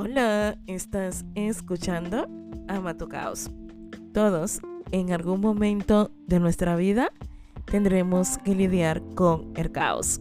Hola, 0.00 0.56
estás 0.68 1.24
escuchando 1.34 2.28
Ama 2.68 2.96
tu 2.96 3.08
Caos. 3.08 3.50
Todos, 4.14 4.60
en 4.92 5.10
algún 5.10 5.40
momento 5.40 6.12
de 6.28 6.38
nuestra 6.38 6.76
vida, 6.76 7.10
tendremos 7.64 8.38
que 8.38 8.54
lidiar 8.54 9.02
con 9.16 9.52
el 9.56 9.72
caos. 9.72 10.20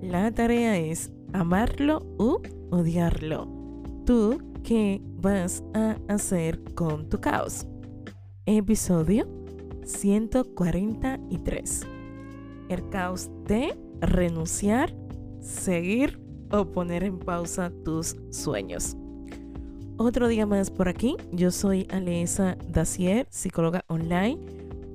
La 0.00 0.30
tarea 0.30 0.78
es 0.78 1.12
amarlo 1.34 2.06
u 2.18 2.38
odiarlo. 2.70 3.48
¿Tú 4.06 4.40
qué 4.64 5.02
vas 5.20 5.62
a 5.74 5.98
hacer 6.08 6.64
con 6.72 7.10
tu 7.10 7.20
caos? 7.20 7.66
Episodio 8.46 9.28
143. 9.84 11.86
El 12.70 12.88
caos 12.88 13.28
de 13.44 13.78
renunciar, 14.00 14.96
seguir 15.42 16.18
o 16.50 16.64
poner 16.64 17.04
en 17.04 17.18
pausa 17.18 17.70
tus 17.84 18.16
sueños. 18.30 18.96
Otro 19.98 20.26
día 20.28 20.46
más 20.46 20.70
por 20.70 20.88
aquí. 20.88 21.16
Yo 21.32 21.50
soy 21.50 21.86
Alesa 21.90 22.56
Dacier, 22.68 23.26
psicóloga 23.30 23.84
online 23.88 24.38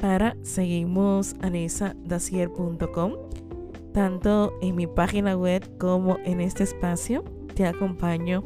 para 0.01 0.35
seguimos 0.43 1.35
alesadasier.com. 1.41 3.13
Tanto 3.93 4.53
en 4.61 4.75
mi 4.75 4.87
página 4.87 5.37
web 5.37 5.77
como 5.77 6.17
en 6.25 6.41
este 6.41 6.63
espacio 6.63 7.23
te 7.55 7.65
acompaño 7.65 8.43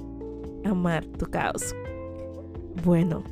a 0.65 0.69
amar 0.69 1.05
tu 1.05 1.25
caos. 1.25 1.73
Bueno, 2.83 3.23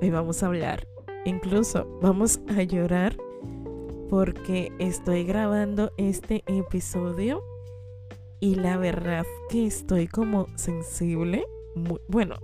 hoy 0.00 0.10
vamos 0.10 0.42
a 0.42 0.46
hablar, 0.46 0.86
incluso 1.24 1.98
vamos 2.00 2.40
a 2.56 2.62
llorar 2.62 3.16
porque 4.08 4.72
estoy 4.78 5.24
grabando 5.24 5.92
este 5.96 6.42
episodio 6.46 7.42
y 8.40 8.54
la 8.54 8.76
verdad 8.76 9.24
que 9.50 9.66
estoy 9.66 10.06
como 10.06 10.46
sensible 10.56 11.44
bueno, 12.08 12.36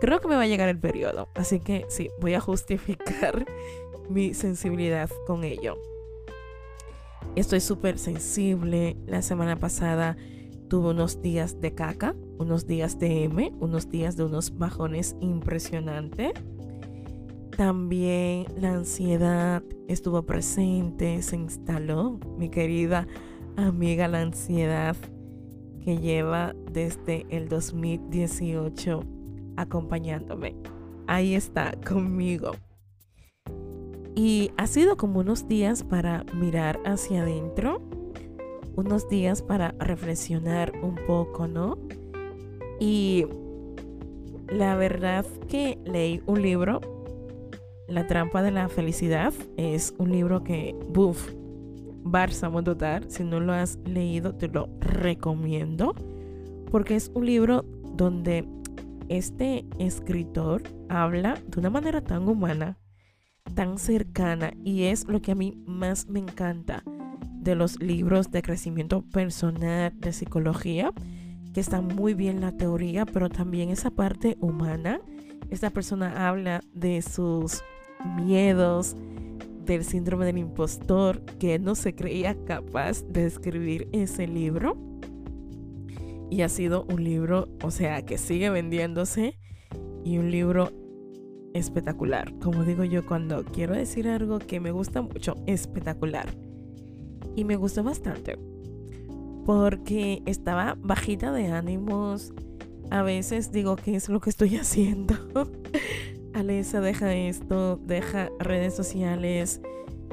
creo 0.00 0.20
que 0.20 0.28
me 0.28 0.36
va 0.36 0.42
a 0.42 0.46
llegar 0.46 0.68
el 0.68 0.78
periodo, 0.78 1.28
así 1.34 1.60
que 1.60 1.86
sí, 1.88 2.10
voy 2.20 2.34
a 2.34 2.40
justificar 2.40 3.46
mi 4.08 4.34
sensibilidad 4.34 5.10
con 5.26 5.44
ello. 5.44 5.76
Estoy 7.36 7.60
súper 7.60 7.98
sensible. 7.98 8.96
La 9.06 9.22
semana 9.22 9.56
pasada 9.56 10.16
tuve 10.68 10.90
unos 10.90 11.22
días 11.22 11.60
de 11.60 11.74
caca, 11.74 12.14
unos 12.38 12.66
días 12.66 12.98
de 12.98 13.24
M, 13.24 13.52
unos 13.60 13.90
días 13.90 14.16
de 14.16 14.24
unos 14.24 14.56
bajones 14.58 15.16
impresionantes. 15.20 16.32
También 17.56 18.46
la 18.56 18.72
ansiedad 18.72 19.62
estuvo 19.88 20.22
presente, 20.22 21.22
se 21.22 21.36
instaló. 21.36 22.18
Mi 22.38 22.48
querida 22.50 23.06
amiga 23.56 24.08
la 24.08 24.20
ansiedad 24.20 24.96
que 25.88 25.96
lleva 25.96 26.54
desde 26.70 27.24
el 27.30 27.48
2018 27.48 29.00
acompañándome. 29.56 30.54
Ahí 31.06 31.34
está 31.34 31.72
conmigo. 31.80 32.50
Y 34.14 34.50
ha 34.58 34.66
sido 34.66 34.98
como 34.98 35.20
unos 35.20 35.48
días 35.48 35.84
para 35.84 36.24
mirar 36.34 36.78
hacia 36.84 37.22
adentro, 37.22 37.80
unos 38.76 39.08
días 39.08 39.40
para 39.40 39.74
reflexionar 39.78 40.74
un 40.82 40.96
poco, 41.06 41.48
¿no? 41.48 41.78
Y 42.78 43.24
la 44.52 44.76
verdad 44.76 45.24
que 45.48 45.78
leí 45.86 46.20
un 46.26 46.42
libro, 46.42 46.82
La 47.86 48.06
trampa 48.06 48.42
de 48.42 48.50
la 48.50 48.68
felicidad, 48.68 49.32
es 49.56 49.94
un 49.96 50.12
libro 50.12 50.44
que, 50.44 50.76
buf, 50.90 51.32
Bálsamo 52.04 52.62
total. 52.62 53.10
Si 53.10 53.24
no 53.24 53.40
lo 53.40 53.52
has 53.52 53.78
leído, 53.84 54.34
te 54.34 54.48
lo 54.48 54.68
recomiendo. 54.80 55.94
Porque 56.70 56.96
es 56.96 57.10
un 57.14 57.26
libro 57.26 57.64
donde 57.94 58.46
este 59.08 59.64
escritor 59.78 60.62
habla 60.88 61.40
de 61.46 61.60
una 61.60 61.70
manera 61.70 62.02
tan 62.02 62.28
humana, 62.28 62.78
tan 63.54 63.78
cercana. 63.78 64.52
Y 64.64 64.84
es 64.84 65.06
lo 65.06 65.20
que 65.20 65.32
a 65.32 65.34
mí 65.34 65.62
más 65.66 66.08
me 66.08 66.20
encanta 66.20 66.82
de 67.40 67.54
los 67.54 67.80
libros 67.80 68.30
de 68.30 68.42
crecimiento 68.42 69.02
personal, 69.02 69.92
de 69.98 70.12
psicología, 70.12 70.92
que 71.54 71.60
está 71.60 71.80
muy 71.80 72.14
bien 72.14 72.40
la 72.40 72.52
teoría, 72.52 73.06
pero 73.06 73.30
también 73.30 73.70
esa 73.70 73.90
parte 73.90 74.36
humana. 74.40 75.00
Esta 75.50 75.70
persona 75.70 76.28
habla 76.28 76.62
de 76.74 77.00
sus 77.00 77.62
miedos, 78.16 78.96
del 79.74 79.84
síndrome 79.84 80.26
del 80.26 80.38
impostor, 80.38 81.20
que 81.38 81.58
no 81.58 81.74
se 81.74 81.94
creía 81.94 82.36
capaz 82.44 83.04
de 83.04 83.26
escribir 83.26 83.88
ese 83.92 84.26
libro. 84.26 84.76
Y 86.30 86.42
ha 86.42 86.48
sido 86.48 86.84
un 86.90 87.04
libro, 87.04 87.48
o 87.62 87.70
sea, 87.70 88.04
que 88.04 88.18
sigue 88.18 88.50
vendiéndose 88.50 89.38
y 90.04 90.18
un 90.18 90.30
libro 90.30 90.70
espectacular. 91.54 92.32
Como 92.40 92.64
digo 92.64 92.84
yo 92.84 93.06
cuando 93.06 93.44
quiero 93.44 93.74
decir 93.74 94.08
algo 94.08 94.38
que 94.38 94.60
me 94.60 94.70
gusta 94.70 95.02
mucho, 95.02 95.34
espectacular. 95.46 96.28
Y 97.36 97.44
me 97.44 97.56
gustó 97.56 97.82
bastante. 97.82 98.38
Porque 99.44 100.22
estaba 100.26 100.76
bajita 100.78 101.32
de 101.32 101.48
ánimos. 101.48 102.32
A 102.90 103.02
veces 103.02 103.52
digo, 103.52 103.76
¿qué 103.76 103.96
es 103.96 104.08
lo 104.08 104.20
que 104.20 104.30
estoy 104.30 104.56
haciendo? 104.58 105.14
Alesa, 106.34 106.80
deja 106.80 107.14
esto, 107.14 107.76
deja 107.76 108.30
redes 108.38 108.74
sociales, 108.74 109.60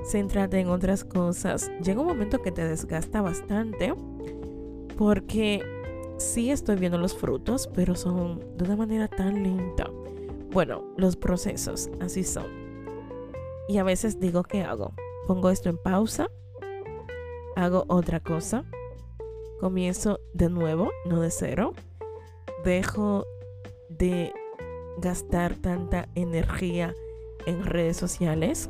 céntrate 0.04 0.60
en 0.60 0.70
otras 0.70 1.04
cosas. 1.04 1.72
Llega 1.84 2.02
un 2.02 2.08
momento 2.08 2.42
que 2.42 2.52
te 2.52 2.68
desgasta 2.68 3.22
bastante 3.22 3.94
porque 4.98 5.62
sí 6.18 6.52
estoy 6.52 6.78
viendo 6.78 6.98
los 6.98 7.16
frutos, 7.16 7.70
pero 7.74 7.96
son 7.96 8.40
de 8.58 8.64
una 8.64 8.76
manera 8.76 9.08
tan 9.08 9.44
lenta. 9.44 9.90
Bueno, 10.52 10.84
los 10.98 11.16
procesos, 11.16 11.90
así 12.00 12.24
son. 12.24 12.46
Y 13.68 13.78
a 13.78 13.84
veces 13.84 14.20
digo, 14.20 14.44
¿qué 14.44 14.64
hago? 14.64 14.94
Pongo 15.28 15.50
esto 15.50 15.70
en 15.70 15.78
pausa, 15.78 16.30
hago 17.56 17.86
otra 17.88 18.20
cosa, 18.20 18.64
comienzo 19.60 20.20
de 20.34 20.50
nuevo, 20.50 20.92
no 21.06 21.20
de 21.20 21.32
cero, 21.32 21.74
dejo 22.64 23.26
de 23.90 24.32
gastar 25.02 25.56
tanta 25.56 26.10
energía 26.16 26.94
en 27.46 27.64
redes 27.64 27.98
sociales. 27.98 28.70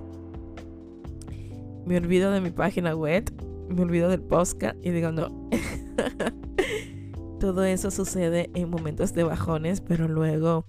Me 1.85 1.97
olvido 1.97 2.31
de 2.31 2.41
mi 2.41 2.49
página 2.49 2.95
web, 2.95 3.31
me 3.69 3.83
olvido 3.83 4.09
del 4.09 4.21
podcast 4.21 4.77
y 4.83 4.91
digo, 4.91 5.11
no. 5.11 5.49
Todo 7.39 7.63
eso 7.63 7.91
sucede 7.91 8.49
en 8.53 8.69
momentos 8.69 9.13
de 9.13 9.23
bajones, 9.23 9.81
pero 9.81 10.07
luego 10.07 10.65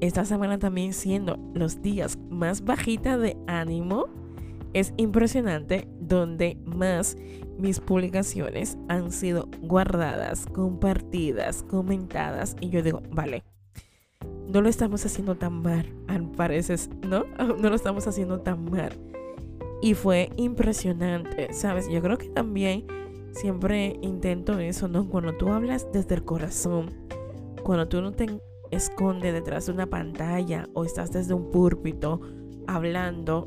esta 0.00 0.24
semana 0.24 0.58
también 0.58 0.92
siendo 0.92 1.38
los 1.54 1.82
días 1.82 2.18
más 2.30 2.64
bajita 2.64 3.18
de 3.18 3.36
ánimo, 3.46 4.06
es 4.72 4.92
impresionante 4.96 5.88
donde 6.00 6.56
más 6.64 7.16
mis 7.58 7.80
publicaciones 7.80 8.78
han 8.88 9.10
sido 9.10 9.48
guardadas, 9.62 10.46
compartidas, 10.46 11.64
comentadas 11.64 12.54
y 12.60 12.70
yo 12.70 12.82
digo, 12.82 13.02
vale, 13.10 13.42
no 14.48 14.62
lo 14.62 14.68
estamos 14.68 15.04
haciendo 15.04 15.36
tan 15.36 15.62
mal, 15.62 15.86
pareces, 16.36 16.88
¿no? 17.06 17.24
No 17.60 17.68
lo 17.68 17.74
estamos 17.74 18.06
haciendo 18.06 18.40
tan 18.40 18.70
mal. 18.70 18.92
Y 19.80 19.94
fue 19.94 20.30
impresionante, 20.36 21.52
¿sabes? 21.52 21.88
Yo 21.88 22.02
creo 22.02 22.18
que 22.18 22.28
también 22.30 22.86
siempre 23.32 23.98
intento 24.02 24.58
eso, 24.58 24.88
¿no? 24.88 25.08
Cuando 25.08 25.34
tú 25.36 25.50
hablas 25.50 25.86
desde 25.92 26.16
el 26.16 26.24
corazón, 26.24 26.90
cuando 27.62 27.88
tú 27.88 28.00
no 28.00 28.12
te 28.12 28.26
escondes 28.70 29.32
detrás 29.32 29.66
de 29.66 29.72
una 29.72 29.86
pantalla 29.86 30.68
o 30.74 30.84
estás 30.84 31.12
desde 31.12 31.34
un 31.34 31.50
púlpito 31.50 32.20
hablando, 32.66 33.44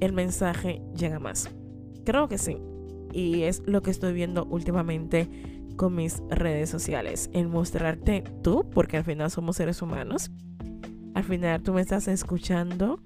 el 0.00 0.12
mensaje 0.12 0.82
llega 0.96 1.18
más. 1.18 1.50
Creo 2.04 2.28
que 2.28 2.38
sí. 2.38 2.58
Y 3.12 3.42
es 3.42 3.62
lo 3.66 3.82
que 3.82 3.90
estoy 3.90 4.12
viendo 4.12 4.44
últimamente 4.46 5.28
con 5.76 5.94
mis 5.94 6.22
redes 6.30 6.70
sociales, 6.70 7.30
en 7.32 7.50
mostrarte 7.50 8.24
tú, 8.42 8.68
porque 8.70 8.96
al 8.96 9.04
final 9.04 9.30
somos 9.30 9.56
seres 9.56 9.82
humanos. 9.82 10.30
Al 11.14 11.24
final 11.24 11.62
tú 11.62 11.72
me 11.72 11.80
estás 11.80 12.08
escuchando, 12.08 13.00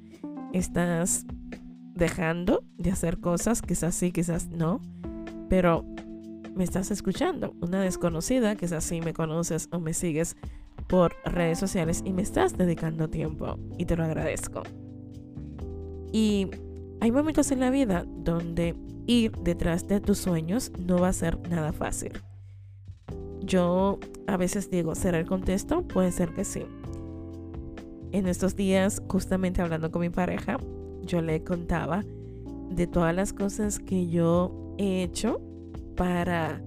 estás 0.52 1.26
dejando 1.94 2.64
de 2.78 2.90
hacer 2.90 3.20
cosas, 3.20 3.62
quizás 3.62 3.94
sí, 3.94 4.12
quizás 4.12 4.48
no, 4.48 4.80
pero 5.48 5.84
me 6.54 6.64
estás 6.64 6.90
escuchando. 6.90 7.54
Una 7.60 7.80
desconocida, 7.82 8.56
quizás 8.56 8.84
sí 8.84 9.00
me 9.00 9.12
conoces 9.12 9.68
o 9.72 9.80
me 9.80 9.94
sigues 9.94 10.36
por 10.88 11.14
redes 11.24 11.58
sociales 11.58 12.02
y 12.04 12.12
me 12.12 12.22
estás 12.22 12.56
dedicando 12.56 13.08
tiempo 13.08 13.58
y 13.78 13.84
te 13.84 13.96
lo 13.96 14.04
agradezco. 14.04 14.62
Y 16.12 16.50
hay 17.00 17.12
momentos 17.12 17.50
en 17.52 17.60
la 17.60 17.70
vida 17.70 18.04
donde 18.06 18.74
ir 19.06 19.32
detrás 19.38 19.86
de 19.86 20.00
tus 20.00 20.18
sueños 20.18 20.72
no 20.78 20.98
va 20.98 21.08
a 21.08 21.12
ser 21.12 21.38
nada 21.48 21.72
fácil. 21.72 22.12
Yo 23.50 23.98
a 24.28 24.36
veces 24.36 24.70
digo, 24.70 24.94
¿será 24.94 25.18
el 25.18 25.26
contexto? 25.26 25.82
Puede 25.82 26.12
ser 26.12 26.32
que 26.32 26.44
sí. 26.44 26.62
En 28.12 28.28
estos 28.28 28.54
días, 28.54 29.02
justamente 29.08 29.60
hablando 29.60 29.90
con 29.90 30.02
mi 30.02 30.08
pareja, 30.08 30.56
yo 31.02 31.20
le 31.20 31.42
contaba 31.42 32.04
de 32.70 32.86
todas 32.86 33.12
las 33.12 33.32
cosas 33.32 33.80
que 33.80 34.06
yo 34.06 34.74
he 34.78 35.02
hecho 35.02 35.40
para 35.96 36.62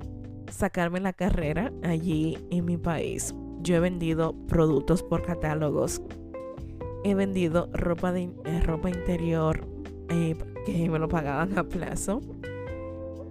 sacarme 0.51 1.00
la 1.00 1.13
carrera 1.13 1.71
allí 1.83 2.38
en 2.51 2.65
mi 2.65 2.77
país. 2.77 3.33
yo 3.62 3.77
he 3.77 3.79
vendido 3.79 4.36
productos 4.47 5.03
por 5.03 5.24
catálogos. 5.24 6.01
He 7.06 7.15
vendido 7.15 7.69
ropa, 7.71 8.12
de, 8.12 8.24
eh, 8.44 8.59
ropa 8.65 8.89
interior 8.89 9.65
eh, 10.09 10.36
que 10.65 10.89
me 10.89 11.00
lo 11.00 11.07
pagaban 11.07 11.57
a 11.57 11.63
plazo. 11.63 12.19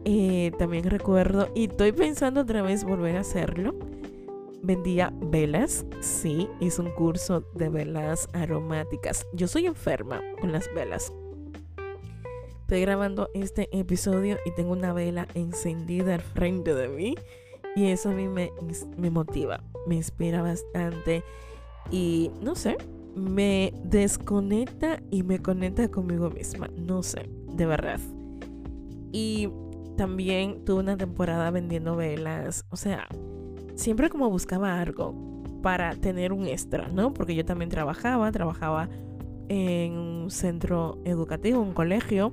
Eh, 0.04 0.50
también 0.58 0.84
recuerdo, 0.90 1.48
y 1.54 1.68
estoy 1.68 1.92
pensando 1.92 2.40
otra 2.40 2.62
vez 2.62 2.84
volver 2.84 3.16
a 3.16 3.20
hacerlo. 3.20 3.74
Vendía 4.62 5.12
velas, 5.20 5.84
sí, 6.00 6.48
hice 6.60 6.82
un 6.82 6.90
curso 6.90 7.44
de 7.54 7.68
velas 7.68 8.28
aromáticas. 8.32 9.26
Yo 9.32 9.48
soy 9.48 9.66
enferma 9.66 10.20
con 10.40 10.52
las 10.52 10.72
velas. 10.74 11.12
Estoy 12.62 12.80
grabando 12.80 13.28
este 13.34 13.68
episodio 13.76 14.38
y 14.46 14.52
tengo 14.52 14.72
una 14.72 14.92
vela 14.92 15.28
encendida 15.34 16.14
al 16.14 16.22
frente 16.22 16.74
de 16.74 16.88
mí 16.88 17.16
y 17.76 17.86
eso 17.86 18.10
a 18.10 18.12
mí 18.12 18.28
me, 18.28 18.50
me 18.96 19.10
motiva, 19.10 19.62
me 19.86 19.96
inspira 19.96 20.42
bastante 20.42 21.22
y 21.90 22.30
no 22.40 22.54
sé, 22.54 22.78
me 23.14 23.74
desconecta 23.84 25.02
y 25.10 25.22
me 25.22 25.40
conecta 25.40 25.90
conmigo 25.90 26.30
misma, 26.30 26.68
no 26.76 27.02
sé, 27.02 27.28
de 27.48 27.66
verdad. 27.66 28.00
Y 29.12 29.50
también 29.96 30.64
tuve 30.64 30.80
una 30.80 30.96
temporada 30.96 31.50
vendiendo 31.50 31.96
velas, 31.96 32.64
o 32.70 32.76
sea, 32.76 33.06
siempre 33.74 34.10
como 34.10 34.30
buscaba 34.30 34.80
algo 34.80 35.14
para 35.62 35.94
tener 35.94 36.32
un 36.32 36.46
extra, 36.46 36.88
¿no? 36.88 37.14
Porque 37.14 37.34
yo 37.34 37.44
también 37.44 37.70
trabajaba, 37.70 38.30
trabajaba 38.32 38.88
en 39.48 39.92
un 39.92 40.30
centro 40.30 40.98
educativo, 41.04 41.60
un 41.60 41.72
colegio. 41.72 42.32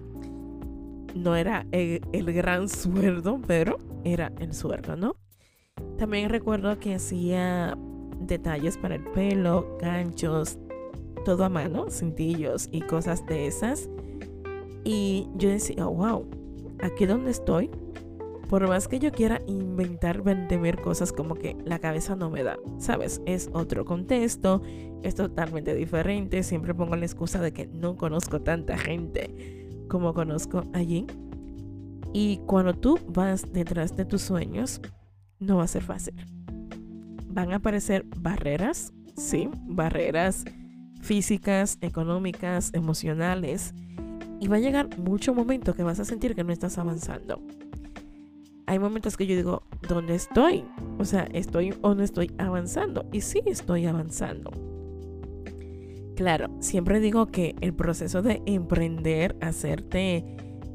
No 1.15 1.35
era 1.35 1.65
el, 1.71 2.01
gran 2.33 2.69
sueldo, 2.69 3.39
pero 3.47 3.79
era 4.03 4.31
el 4.39 4.53
sueldo, 4.53 4.95
¿no? 4.95 5.15
También 5.97 6.29
recuerdo 6.29 6.79
que 6.79 6.95
hacía 6.95 7.77
detalles 8.19 8.77
para 8.77 8.95
el 8.95 9.03
pelo, 9.03 9.77
ganchos, 9.81 10.57
todo 11.25 11.45
a 11.45 11.49
mano, 11.49 11.89
cintillos 11.89 12.67
y 12.71 12.81
cosas 12.81 13.25
de 13.25 13.47
esas. 13.47 13.89
Y 14.83 15.27
yo 15.35 15.49
decía, 15.49 15.85
wow, 15.85 16.25
aquí 16.81 17.05
donde 17.05 17.31
estoy, 17.31 17.69
por 18.49 18.67
más 18.67 18.87
que 18.87 18.99
yo 18.99 19.11
quiera 19.11 19.41
inventar, 19.45 20.23
vender 20.23 20.81
cosas 20.81 21.11
como 21.11 21.35
que 21.35 21.55
la 21.65 21.79
cabeza 21.79 22.15
no 22.15 22.29
me 22.31 22.43
da, 22.43 22.57
¿sabes? 22.79 23.21
Es 23.25 23.49
otro 23.53 23.85
contexto, 23.85 24.63
es 25.03 25.13
totalmente 25.15 25.75
diferente. 25.75 26.41
Siempre 26.41 26.73
pongo 26.73 26.95
la 26.95 27.05
excusa 27.05 27.41
de 27.41 27.53
que 27.53 27.67
no 27.67 27.95
conozco 27.95 28.41
tanta 28.41 28.77
gente 28.77 29.67
como 29.87 30.13
conozco 30.13 30.63
allí. 30.73 31.05
Y 32.11 32.37
cuando 32.47 32.73
tú 32.73 32.99
vas 33.07 33.51
detrás 33.53 33.95
de 33.95 34.05
tus 34.05 34.23
sueños, 34.23 34.81
no 35.39 35.57
va 35.57 35.65
a 35.65 35.67
ser 35.67 35.83
fácil. 35.83 36.15
Van 37.27 37.51
a 37.51 37.57
aparecer 37.57 38.05
barreras, 38.17 38.93
sí, 39.15 39.49
barreras 39.67 40.45
físicas, 41.01 41.77
económicas, 41.81 42.71
emocionales. 42.73 43.73
Y 44.39 44.47
va 44.47 44.57
a 44.57 44.59
llegar 44.59 44.97
mucho 44.97 45.33
momento 45.33 45.73
que 45.73 45.83
vas 45.83 45.99
a 45.99 46.05
sentir 46.05 46.35
que 46.35 46.43
no 46.43 46.53
estás 46.53 46.77
avanzando. 46.77 47.41
Hay 48.65 48.79
momentos 48.79 49.17
que 49.17 49.25
yo 49.25 49.35
digo, 49.35 49.63
¿dónde 49.87 50.15
estoy? 50.15 50.63
O 50.99 51.05
sea, 51.05 51.27
¿estoy 51.33 51.73
o 51.81 51.95
no 51.95 52.03
estoy 52.03 52.31
avanzando? 52.37 53.05
Y 53.11 53.21
sí 53.21 53.41
estoy 53.45 53.85
avanzando. 53.85 54.51
Claro, 56.15 56.49
siempre 56.59 56.99
digo 56.99 57.27
que 57.27 57.55
el 57.61 57.73
proceso 57.73 58.21
de 58.21 58.41
emprender, 58.45 59.35
hacerte 59.41 60.23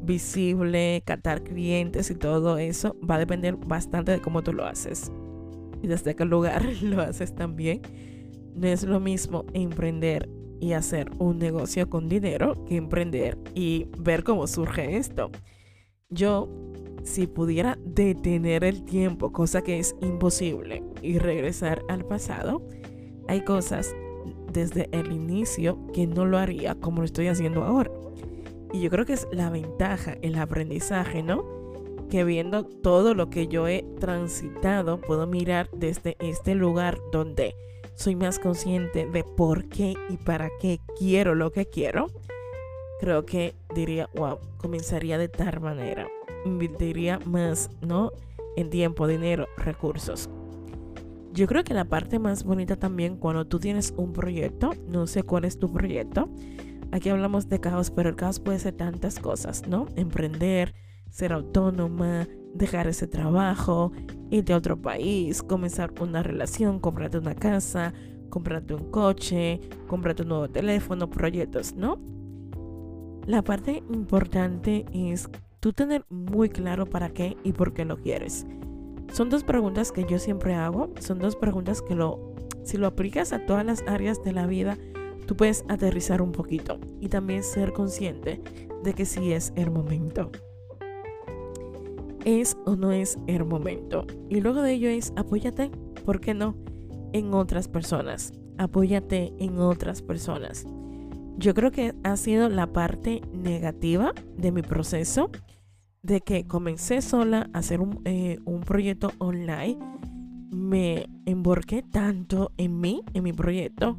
visible, 0.02 1.02
captar 1.06 1.42
clientes 1.42 2.10
y 2.10 2.14
todo 2.14 2.58
eso 2.58 2.96
va 3.08 3.16
a 3.16 3.18
depender 3.18 3.56
bastante 3.56 4.12
de 4.12 4.20
cómo 4.20 4.42
tú 4.42 4.52
lo 4.52 4.66
haces 4.66 5.10
y 5.84 5.86
desde 5.86 6.16
qué 6.16 6.24
lugar 6.24 6.64
lo 6.82 7.02
haces 7.02 7.34
también. 7.34 7.82
No 8.54 8.66
es 8.66 8.84
lo 8.84 9.00
mismo 9.00 9.44
emprender 9.52 10.28
y 10.60 10.72
hacer 10.72 11.10
un 11.18 11.38
negocio 11.38 11.88
con 11.88 12.08
dinero 12.08 12.64
que 12.66 12.76
emprender 12.76 13.38
y 13.54 13.88
ver 13.98 14.24
cómo 14.24 14.46
surge 14.46 14.96
esto. 14.96 15.30
Yo, 16.10 16.48
si 17.02 17.26
pudiera 17.26 17.78
detener 17.84 18.64
el 18.64 18.84
tiempo, 18.84 19.32
cosa 19.32 19.62
que 19.62 19.78
es 19.78 19.94
imposible, 20.00 20.82
y 21.02 21.18
regresar 21.18 21.82
al 21.88 22.04
pasado, 22.04 22.66
hay 23.28 23.42
cosas 23.42 23.94
desde 24.52 24.88
el 24.92 25.12
inicio 25.12 25.78
que 25.92 26.06
no 26.06 26.24
lo 26.24 26.38
haría 26.38 26.74
como 26.76 27.00
lo 27.00 27.04
estoy 27.04 27.28
haciendo 27.28 27.64
ahora. 27.64 27.90
Y 28.72 28.80
yo 28.80 28.90
creo 28.90 29.04
que 29.04 29.12
es 29.12 29.28
la 29.32 29.50
ventaja, 29.50 30.16
el 30.22 30.36
aprendizaje, 30.36 31.22
¿no? 31.22 31.44
Que 32.10 32.24
viendo 32.24 32.64
todo 32.64 33.14
lo 33.14 33.30
que 33.30 33.48
yo 33.48 33.68
he 33.68 33.84
transitado, 34.00 35.00
puedo 35.00 35.26
mirar 35.26 35.68
desde 35.72 36.16
este 36.20 36.54
lugar 36.54 36.98
donde 37.12 37.54
soy 37.94 38.16
más 38.16 38.38
consciente 38.38 39.06
de 39.06 39.24
por 39.24 39.68
qué 39.68 39.94
y 40.08 40.16
para 40.16 40.50
qué 40.60 40.80
quiero 40.98 41.34
lo 41.34 41.52
que 41.52 41.66
quiero. 41.66 42.08
Creo 43.00 43.24
que 43.26 43.54
diría, 43.74 44.08
wow, 44.14 44.38
comenzaría 44.58 45.18
de 45.18 45.28
tal 45.28 45.60
manera. 45.60 46.08
Invertiría 46.44 47.18
más, 47.24 47.70
¿no? 47.80 48.12
En 48.56 48.70
tiempo, 48.70 49.06
dinero, 49.06 49.46
recursos. 49.56 50.28
Yo 51.32 51.46
creo 51.46 51.64
que 51.64 51.74
la 51.74 51.84
parte 51.84 52.18
más 52.18 52.44
bonita 52.44 52.76
también 52.76 53.16
cuando 53.16 53.46
tú 53.46 53.58
tienes 53.58 53.92
un 53.96 54.12
proyecto, 54.12 54.70
no 54.86 55.06
sé 55.06 55.24
cuál 55.24 55.44
es 55.44 55.58
tu 55.58 55.72
proyecto, 55.72 56.28
Aquí 56.94 57.08
hablamos 57.08 57.48
de 57.48 57.58
caos, 57.58 57.90
pero 57.90 58.08
el 58.08 58.14
caos 58.14 58.38
puede 58.38 58.60
ser 58.60 58.74
tantas 58.74 59.18
cosas, 59.18 59.66
¿no? 59.66 59.88
Emprender, 59.96 60.76
ser 61.10 61.32
autónoma, 61.32 62.28
dejar 62.54 62.86
ese 62.86 63.06
trabajo, 63.06 63.92
irte 64.30 64.52
a 64.52 64.56
otro 64.56 64.80
país, 64.80 65.42
comenzar 65.42 65.92
una 66.00 66.22
relación, 66.22 66.78
comprarte 66.78 67.18
una 67.18 67.34
casa, 67.34 67.92
comprarte 68.30 68.74
un 68.74 68.90
coche, 68.90 69.60
comprarte 69.86 70.22
un 70.22 70.28
nuevo 70.28 70.48
teléfono, 70.48 71.10
proyectos, 71.10 71.74
¿no? 71.74 71.98
La 73.26 73.42
parte 73.42 73.82
importante 73.92 74.84
es 74.92 75.28
tú 75.60 75.72
tener 75.72 76.04
muy 76.08 76.48
claro 76.48 76.86
para 76.86 77.10
qué 77.10 77.36
y 77.42 77.52
por 77.52 77.72
qué 77.72 77.84
lo 77.84 77.96
quieres. 77.96 78.46
Son 79.12 79.30
dos 79.30 79.44
preguntas 79.44 79.92
que 79.92 80.04
yo 80.04 80.18
siempre 80.18 80.54
hago, 80.54 80.90
son 81.00 81.18
dos 81.18 81.36
preguntas 81.36 81.80
que 81.80 81.94
lo, 81.94 82.34
si 82.64 82.76
lo 82.76 82.86
aplicas 82.86 83.32
a 83.32 83.46
todas 83.46 83.64
las 83.64 83.82
áreas 83.86 84.22
de 84.24 84.32
la 84.32 84.46
vida, 84.46 84.76
tú 85.26 85.36
puedes 85.36 85.64
aterrizar 85.68 86.20
un 86.20 86.32
poquito 86.32 86.78
y 87.00 87.08
también 87.08 87.42
ser 87.42 87.72
consciente 87.72 88.42
de 88.82 88.92
que 88.92 89.06
si 89.06 89.32
es 89.32 89.52
el 89.56 89.70
momento. 89.70 90.30
¿Es 92.24 92.56
o 92.64 92.74
no 92.74 92.90
es 92.90 93.18
el 93.26 93.44
momento? 93.44 94.06
Y 94.30 94.40
luego 94.40 94.62
de 94.62 94.72
ello 94.72 94.88
es 94.88 95.12
apóyate, 95.14 95.70
¿por 96.06 96.20
qué 96.20 96.32
no? 96.32 96.56
En 97.12 97.34
otras 97.34 97.68
personas. 97.68 98.32
Apóyate 98.56 99.34
en 99.38 99.58
otras 99.58 100.00
personas. 100.00 100.64
Yo 101.36 101.52
creo 101.52 101.70
que 101.70 101.94
ha 102.02 102.16
sido 102.16 102.48
la 102.48 102.72
parte 102.72 103.20
negativa 103.34 104.14
de 104.38 104.52
mi 104.52 104.62
proceso 104.62 105.30
de 106.02 106.22
que 106.22 106.46
comencé 106.46 107.02
sola 107.02 107.50
a 107.52 107.58
hacer 107.58 107.80
un, 107.80 108.00
eh, 108.06 108.38
proyecto 108.64 109.12
online. 109.18 109.76
Me 110.50 111.06
emborqué 111.26 111.82
tanto 111.82 112.52
en 112.56 112.80
mí, 112.80 113.02
en 113.12 113.24
mi 113.24 113.34
proyecto, 113.34 113.98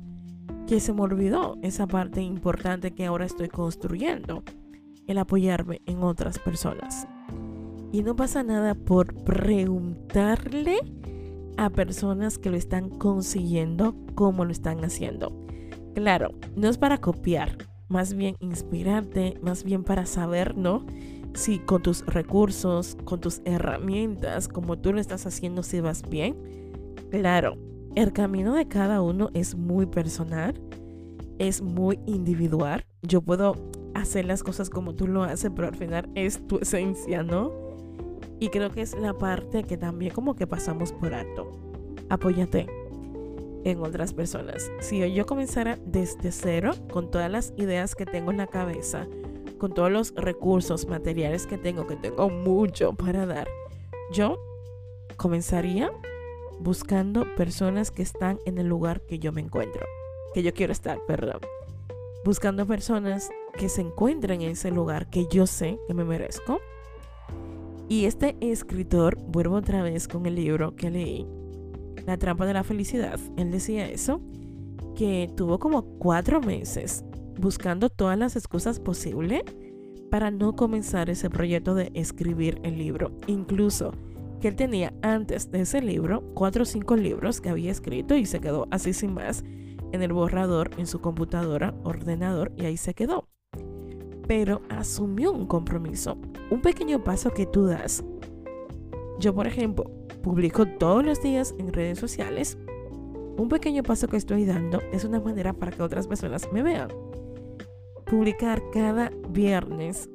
que 0.66 0.80
se 0.80 0.94
me 0.94 1.02
olvidó 1.02 1.58
esa 1.62 1.86
parte 1.86 2.22
importante 2.22 2.92
que 2.92 3.06
ahora 3.06 3.26
estoy 3.26 3.50
construyendo, 3.50 4.44
el 5.06 5.20
apoyarme 5.20 5.82
en 5.86 6.02
otras 6.02 6.40
personas. 6.40 7.08
Y 7.96 8.04
no 8.04 8.14
pasa 8.14 8.44
nada 8.44 8.76
por 8.76 9.14
preguntarle 9.24 10.80
a 11.56 11.70
personas 11.70 12.38
que 12.38 12.50
lo 12.50 12.58
están 12.58 12.90
consiguiendo 12.90 13.96
cómo 14.16 14.44
lo 14.44 14.52
están 14.52 14.84
haciendo. 14.84 15.32
Claro, 15.94 16.32
no 16.58 16.68
es 16.68 16.78
para 16.78 16.98
copiar, 16.98 17.58
más 17.88 18.14
bien 18.14 18.36
inspirarte, 18.42 19.40
más 19.42 19.64
bien 19.64 19.86
para 19.86 20.06
saber, 20.06 20.58
¿no? 20.58 20.86
Si 21.36 21.60
con 21.60 21.84
tus 21.84 22.06
recursos, 22.06 22.98
con 23.06 23.22
tus 23.22 23.42
herramientas, 23.46 24.50
como 24.50 24.78
tú 24.78 24.92
lo 24.92 25.00
estás 25.00 25.26
haciendo, 25.26 25.64
si 25.64 25.80
vas 25.80 26.02
bien. 26.10 26.36
Claro, 27.12 27.56
el 27.96 28.12
camino 28.12 28.56
de 28.56 28.68
cada 28.68 29.02
uno 29.02 29.30
es 29.34 29.56
muy 29.56 29.86
personal, 29.86 30.54
es 31.40 31.62
muy 31.62 32.02
individual. 32.08 32.84
Yo 33.04 33.22
puedo 33.22 33.56
hacer 33.94 34.26
las 34.26 34.44
cosas 34.44 34.70
como 34.70 34.96
tú 34.96 35.08
lo 35.08 35.24
haces, 35.24 35.50
pero 35.56 35.70
al 35.70 35.76
final 35.78 36.10
es 36.14 36.46
tu 36.46 36.58
esencia, 36.58 37.24
¿no? 37.24 37.65
Y 38.40 38.50
creo 38.50 38.70
que 38.72 38.82
es 38.82 38.96
la 38.96 39.14
parte 39.14 39.64
que 39.64 39.78
también 39.78 40.14
como 40.14 40.36
que 40.36 40.48
pasamos 40.48 40.92
por 40.92 41.14
alto. 41.14 41.52
Apóyate 42.10 42.68
en 43.66 43.80
otras 43.80 44.14
personas. 44.14 44.72
Si 44.80 45.12
yo 45.14 45.26
comenzara 45.26 45.78
desde 45.86 46.32
cero, 46.32 46.72
con 46.92 47.10
todas 47.10 47.32
las 47.32 47.54
ideas 47.58 47.96
que 47.96 48.06
tengo 48.06 48.32
en 48.32 48.38
la 48.38 48.48
cabeza, 48.48 49.08
con 49.58 49.74
todos 49.74 49.92
los 49.92 50.14
recursos 50.16 50.88
materiales 50.88 51.48
que 51.48 51.58
tengo, 51.58 51.88
que 51.88 51.96
tengo 51.96 52.30
mucho 52.30 52.94
para 52.94 53.26
dar, 53.26 53.48
yo 54.12 54.38
comenzaría 55.18 55.92
buscando 56.60 57.26
personas 57.36 57.92
que 57.92 58.04
están 58.04 58.40
en 58.46 58.58
el 58.58 58.68
lugar 58.68 59.02
que 59.02 59.20
yo 59.20 59.32
me 59.32 59.42
encuentro, 59.42 59.86
que 60.34 60.44
yo 60.44 60.54
quiero 60.54 60.72
estar, 60.72 61.00
perdón. 61.08 61.40
Buscando 62.24 62.66
personas 62.66 63.30
que 63.58 63.70
se 63.70 63.82
encuentren 63.82 64.42
en 64.42 64.52
ese 64.52 64.72
lugar 64.72 65.10
que 65.10 65.28
yo 65.28 65.48
sé 65.48 65.80
que 65.88 65.94
me 65.94 66.04
merezco. 66.04 66.60
Y 67.88 68.06
este 68.06 68.36
escritor, 68.42 69.18
vuelvo 69.28 69.56
otra 69.56 69.84
vez 69.84 70.08
con 70.08 70.26
el 70.26 70.36
libro 70.36 70.76
que 70.76 70.90
leí, 70.90 71.28
La 72.06 72.18
trampa 72.18 72.46
de 72.46 72.54
la 72.54 72.64
felicidad. 72.64 73.20
Él 73.38 73.52
decía 73.52 73.88
eso, 73.90 74.22
que 74.96 75.30
tuvo 75.36 75.60
como 75.60 75.84
cuatro 76.00 76.42
meses 76.42 77.04
buscando 77.40 77.90
todas 77.90 78.18
las 78.18 78.36
excusas 78.36 78.80
posibles 78.80 79.44
para 80.10 80.32
no 80.32 80.56
comenzar 80.56 81.10
ese 81.10 81.30
proyecto 81.30 81.76
de 81.76 81.92
escribir 81.94 82.60
el 82.64 82.78
libro. 82.78 83.12
Incluso 83.28 83.92
que 84.40 84.48
él 84.48 84.56
tenía 84.56 84.94
antes 85.02 85.52
de 85.52 85.62
ese 85.62 85.82
libro 85.82 86.24
cuatro 86.34 86.64
o 86.64 86.66
cinco 86.66 86.96
libros 86.96 87.42
que 87.42 87.50
había 87.50 87.72
escrito 87.72 88.16
y 88.16 88.26
se 88.26 88.40
quedó 88.40 88.68
así 88.72 88.94
sin 88.94 89.14
más 89.14 89.44
en 89.92 90.02
el 90.02 90.14
borrador, 90.14 90.72
en 90.78 90.88
su 90.88 91.00
computadora, 91.02 91.76
ordenador 91.84 92.52
y 92.56 92.66
ahí 92.66 92.78
se 92.78 92.94
quedó. 92.94 93.28
Pero 94.28 94.62
asumió 94.70 95.32
un 95.32 95.46
compromiso, 95.46 96.18
un 96.50 96.62
pequeño 96.62 97.04
paso 97.04 97.32
que 97.32 97.46
tú 97.46 97.66
das. 97.66 98.04
Yo, 99.20 99.34
por 99.34 99.48
ejemplo, 99.48 99.86
publico 100.22 100.66
todos 100.66 101.06
los 101.06 101.22
días 101.22 101.56
en 101.58 101.72
redes 101.72 102.00
sociales. 102.00 102.58
Un 103.38 103.50
pequeño 103.50 103.84
paso 103.84 104.08
que 104.08 104.18
estoy 104.18 104.46
dando 104.46 104.82
es 104.92 105.04
una 105.04 105.20
manera 105.20 105.54
para 105.54 105.72
que 105.72 105.84
otras 105.84 106.08
personas 106.08 106.52
me 106.52 106.64
vean 106.64 106.90
publicar 108.06 108.62
cada 108.72 109.12
viernes 109.30 110.10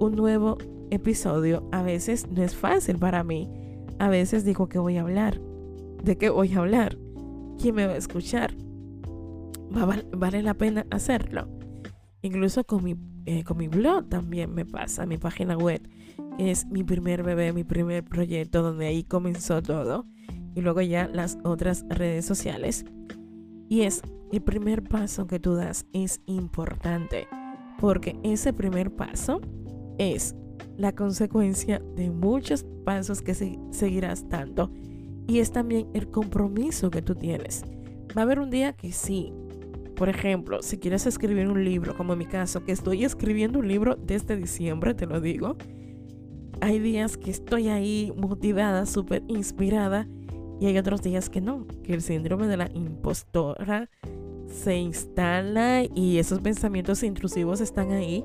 un 0.00 0.14
nuevo 0.14 0.58
episodio 0.90 1.62
a 1.70 1.82
veces 1.82 2.28
no 2.28 2.42
es 2.42 2.56
fácil 2.56 2.98
para 2.98 3.22
mí. 3.22 3.48
A 3.98 4.08
veces 4.08 4.44
digo 4.44 4.68
que 4.68 4.78
voy 4.78 4.96
a 4.96 5.02
hablar. 5.02 5.40
¿De 6.02 6.16
qué 6.16 6.30
voy 6.30 6.52
a 6.54 6.58
hablar? 6.58 6.98
¿Quién 7.58 7.74
me 7.76 7.86
va 7.86 7.92
a 7.92 7.96
escuchar? 7.96 8.54
vale 9.70 10.42
la 10.42 10.54
pena 10.54 10.86
hacerlo. 10.90 11.46
Incluso 12.22 12.64
con 12.64 12.82
mi, 12.82 12.96
eh, 13.26 13.44
con 13.44 13.58
mi 13.58 13.68
blog 13.68 14.08
también 14.08 14.54
me 14.54 14.64
pasa, 14.64 15.06
mi 15.06 15.18
página 15.18 15.56
web. 15.56 15.80
Es 16.38 16.66
mi 16.66 16.84
primer 16.84 17.22
bebé, 17.22 17.52
mi 17.52 17.64
primer 17.64 18.04
proyecto 18.04 18.62
donde 18.62 18.86
ahí 18.86 19.04
comenzó 19.04 19.62
todo. 19.62 20.06
Y 20.54 20.60
luego 20.60 20.80
ya 20.80 21.08
las 21.08 21.38
otras 21.44 21.84
redes 21.88 22.24
sociales. 22.24 22.84
Y 23.68 23.82
es 23.82 24.02
el 24.32 24.42
primer 24.42 24.82
paso 24.82 25.26
que 25.26 25.38
tú 25.38 25.54
das 25.54 25.86
es 25.92 26.20
importante 26.26 27.28
porque 27.80 28.18
ese 28.22 28.52
primer 28.52 28.94
paso 28.94 29.40
es 29.98 30.36
la 30.76 30.94
consecuencia 30.94 31.80
de 31.96 32.10
muchos 32.10 32.64
pasos 32.84 33.22
que 33.22 33.34
seguirás 33.70 34.28
dando 34.28 34.70
y 35.26 35.38
es 35.38 35.50
también 35.50 35.88
el 35.94 36.10
compromiso 36.10 36.90
que 36.90 37.02
tú 37.02 37.14
tienes. 37.14 37.64
Va 38.16 38.22
a 38.22 38.24
haber 38.24 38.40
un 38.40 38.50
día 38.50 38.72
que 38.72 38.92
sí. 38.92 39.32
Por 40.00 40.08
ejemplo, 40.08 40.62
si 40.62 40.78
quieres 40.78 41.04
escribir 41.04 41.46
un 41.46 41.62
libro, 41.62 41.94
como 41.94 42.14
en 42.14 42.20
mi 42.20 42.24
caso, 42.24 42.64
que 42.64 42.72
estoy 42.72 43.04
escribiendo 43.04 43.58
un 43.58 43.68
libro 43.68 43.96
desde 43.96 44.34
diciembre, 44.34 44.94
te 44.94 45.04
lo 45.04 45.20
digo. 45.20 45.58
Hay 46.62 46.78
días 46.78 47.18
que 47.18 47.30
estoy 47.30 47.68
ahí 47.68 48.10
motivada, 48.16 48.86
súper 48.86 49.22
inspirada, 49.28 50.08
y 50.58 50.64
hay 50.64 50.78
otros 50.78 51.02
días 51.02 51.28
que 51.28 51.42
no, 51.42 51.66
que 51.84 51.92
el 51.92 52.00
síndrome 52.00 52.46
de 52.46 52.56
la 52.56 52.70
impostora 52.72 53.90
se 54.46 54.78
instala 54.78 55.82
y 55.94 56.16
esos 56.16 56.40
pensamientos 56.40 57.02
intrusivos 57.02 57.60
están 57.60 57.92
ahí. 57.92 58.24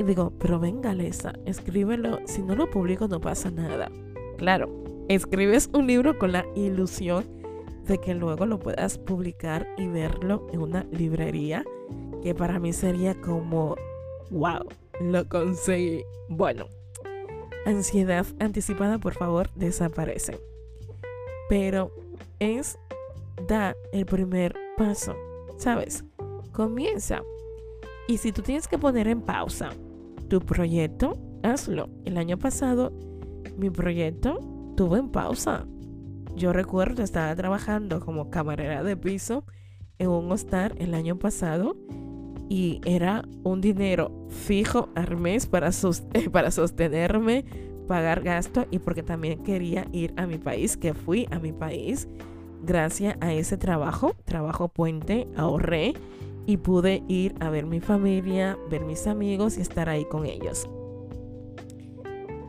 Y 0.00 0.02
digo, 0.02 0.32
pero 0.40 0.58
venga, 0.58 0.94
Lesa, 0.94 1.32
escríbelo. 1.46 2.18
Si 2.24 2.42
no 2.42 2.56
lo 2.56 2.68
publico, 2.68 3.06
no 3.06 3.20
pasa 3.20 3.52
nada. 3.52 3.88
Claro, 4.36 5.04
escribes 5.08 5.70
un 5.72 5.86
libro 5.86 6.18
con 6.18 6.32
la 6.32 6.44
ilusión 6.56 7.37
de 7.88 7.98
que 7.98 8.14
luego 8.14 8.46
lo 8.46 8.60
puedas 8.60 8.98
publicar 8.98 9.66
y 9.76 9.88
verlo 9.88 10.46
en 10.52 10.60
una 10.60 10.84
librería, 10.92 11.64
que 12.22 12.34
para 12.34 12.60
mí 12.60 12.72
sería 12.72 13.20
como, 13.20 13.74
wow, 14.30 14.60
lo 15.00 15.28
conseguí. 15.28 16.04
Bueno, 16.28 16.66
ansiedad 17.66 18.26
anticipada, 18.38 18.98
por 18.98 19.14
favor, 19.14 19.50
desaparece. 19.56 20.38
Pero 21.48 21.90
es 22.38 22.78
da 23.48 23.74
el 23.92 24.06
primer 24.06 24.54
paso. 24.76 25.16
¿sabes? 25.58 26.04
Comienza. 26.52 27.22
Y 28.06 28.16
si 28.16 28.32
tú 28.32 28.40
tienes 28.42 28.66
que 28.66 28.78
poner 28.78 29.08
en 29.08 29.20
pausa 29.20 29.70
tu 30.28 30.40
proyecto, 30.40 31.18
hazlo. 31.42 31.88
El 32.04 32.16
año 32.16 32.38
pasado 32.38 32.92
mi 33.56 33.68
proyecto 33.68 34.38
tuvo 34.76 34.96
en 34.96 35.10
pausa. 35.10 35.66
Yo 36.38 36.52
recuerdo, 36.52 37.02
estaba 37.02 37.34
trabajando 37.34 37.98
como 37.98 38.30
camarera 38.30 38.84
de 38.84 38.96
piso 38.96 39.44
en 39.98 40.08
un 40.08 40.30
hostal 40.30 40.72
el 40.78 40.94
año 40.94 41.18
pasado 41.18 41.76
y 42.48 42.80
era 42.84 43.24
un 43.42 43.60
dinero 43.60 44.12
fijo 44.28 44.88
al 44.94 45.16
mes 45.16 45.46
para, 45.46 45.70
para 46.32 46.52
sostenerme, 46.52 47.44
pagar 47.88 48.22
gasto 48.22 48.66
y 48.70 48.78
porque 48.78 49.02
también 49.02 49.42
quería 49.42 49.88
ir 49.90 50.14
a 50.16 50.26
mi 50.28 50.38
país, 50.38 50.76
que 50.76 50.94
fui 50.94 51.26
a 51.32 51.40
mi 51.40 51.52
país 51.52 52.06
gracias 52.62 53.16
a 53.20 53.32
ese 53.32 53.56
trabajo, 53.56 54.14
trabajo 54.24 54.68
puente, 54.68 55.26
ahorré 55.36 55.94
y 56.46 56.58
pude 56.58 57.02
ir 57.08 57.34
a 57.40 57.50
ver 57.50 57.66
mi 57.66 57.80
familia, 57.80 58.56
ver 58.70 58.84
mis 58.84 59.08
amigos 59.08 59.58
y 59.58 59.62
estar 59.62 59.88
ahí 59.88 60.04
con 60.04 60.24
ellos. 60.24 60.68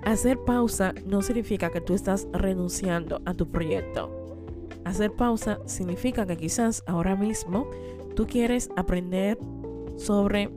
Hacer 0.10 0.39
pausa 0.39 0.96
no 1.06 1.22
significa 1.22 1.70
que 1.70 1.82
tú 1.82 1.94
estás 1.94 2.28
renunciando 2.34 3.22
a 3.25 3.36
tu 3.36 3.48
proyecto. 3.48 4.10
Hacer 4.84 5.12
pausa 5.12 5.60
significa 5.68 6.25
que 6.25 6.36
quizás 6.36 6.84
ahora 6.88 7.16
mismo 7.16 7.70
tú 8.16 8.25
quieres 8.25 8.72
aprender 8.75 9.38
sobre 9.98 10.50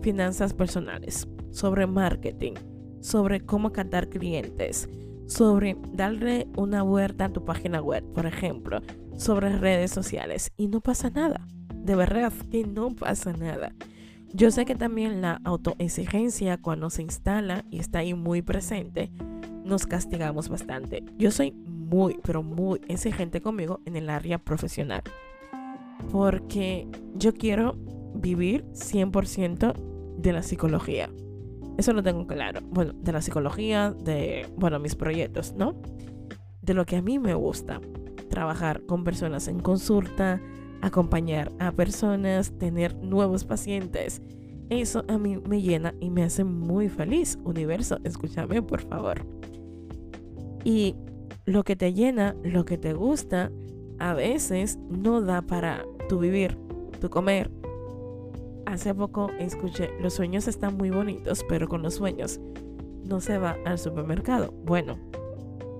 finanzas 0.00 0.54
personales, 0.54 1.28
sobre 1.50 1.86
marketing, 1.86 2.54
sobre 3.02 3.44
cómo 3.44 3.72
captar 3.72 4.08
clientes, 4.08 4.88
sobre 5.26 5.76
darle 5.92 6.48
una 6.56 6.82
vuelta 6.82 7.26
a 7.26 7.32
tu 7.34 7.44
página 7.44 7.82
web, 7.82 8.10
por 8.14 8.24
ejemplo, 8.24 8.80
sobre 9.18 9.58
redes 9.58 9.90
sociales 9.90 10.50
y 10.56 10.68
no 10.68 10.80
pasa 10.80 11.10
nada. 11.10 11.46
De 11.74 11.94
verdad 11.94 12.32
que 12.50 12.64
no 12.64 12.88
pasa 12.96 13.34
nada. 13.34 13.74
Yo 14.36 14.50
sé 14.50 14.66
que 14.66 14.74
también 14.74 15.22
la 15.22 15.40
autoexigencia 15.44 16.58
cuando 16.58 16.90
se 16.90 17.00
instala 17.00 17.64
y 17.70 17.78
está 17.78 18.00
ahí 18.00 18.12
muy 18.12 18.42
presente, 18.42 19.10
nos 19.64 19.86
castigamos 19.86 20.50
bastante. 20.50 21.02
Yo 21.16 21.30
soy 21.30 21.52
muy, 21.52 22.18
pero 22.22 22.42
muy 22.42 22.82
exigente 22.86 23.40
conmigo 23.40 23.80
en 23.86 23.96
el 23.96 24.10
área 24.10 24.36
profesional. 24.36 25.00
Porque 26.12 26.86
yo 27.14 27.32
quiero 27.32 27.78
vivir 28.14 28.66
100% 28.74 29.72
de 30.18 30.32
la 30.34 30.42
psicología. 30.42 31.08
Eso 31.78 31.94
lo 31.94 32.02
tengo 32.02 32.26
claro. 32.26 32.60
Bueno, 32.68 32.92
de 32.92 33.12
la 33.12 33.22
psicología, 33.22 33.90
de, 33.92 34.46
bueno, 34.58 34.78
mis 34.78 34.96
proyectos, 34.96 35.54
¿no? 35.56 35.80
De 36.60 36.74
lo 36.74 36.84
que 36.84 36.96
a 36.96 37.02
mí 37.02 37.18
me 37.18 37.32
gusta. 37.32 37.80
Trabajar 38.28 38.82
con 38.84 39.02
personas 39.02 39.48
en 39.48 39.60
consulta, 39.60 40.42
acompañar 40.82 41.52
a 41.58 41.72
personas, 41.72 42.52
tener 42.58 42.94
nuevos 42.96 43.44
pacientes. 43.44 44.22
Eso 44.68 45.04
a 45.08 45.18
mí 45.18 45.38
me 45.48 45.62
llena 45.62 45.94
y 46.00 46.10
me 46.10 46.24
hace 46.24 46.44
muy 46.44 46.88
feliz. 46.88 47.38
Universo, 47.44 47.98
escúchame 48.04 48.62
por 48.62 48.80
favor. 48.80 49.24
Y 50.64 50.96
lo 51.44 51.62
que 51.62 51.76
te 51.76 51.92
llena, 51.92 52.34
lo 52.42 52.64
que 52.64 52.76
te 52.76 52.92
gusta, 52.92 53.50
a 53.98 54.14
veces 54.14 54.78
no 54.90 55.20
da 55.20 55.42
para 55.42 55.84
tu 56.08 56.18
vivir, 56.18 56.58
tu 57.00 57.08
comer, 57.08 57.50
hace 58.66 58.94
poco 58.94 59.30
escuché, 59.38 59.90
los 60.00 60.14
sueños 60.14 60.48
están 60.48 60.76
muy 60.76 60.90
bonitos, 60.90 61.44
pero 61.48 61.68
con 61.68 61.82
los 61.82 61.94
sueños 61.94 62.40
no 63.04 63.20
se 63.20 63.38
va 63.38 63.56
al 63.64 63.78
supermercado. 63.78 64.52
Bueno, 64.64 64.98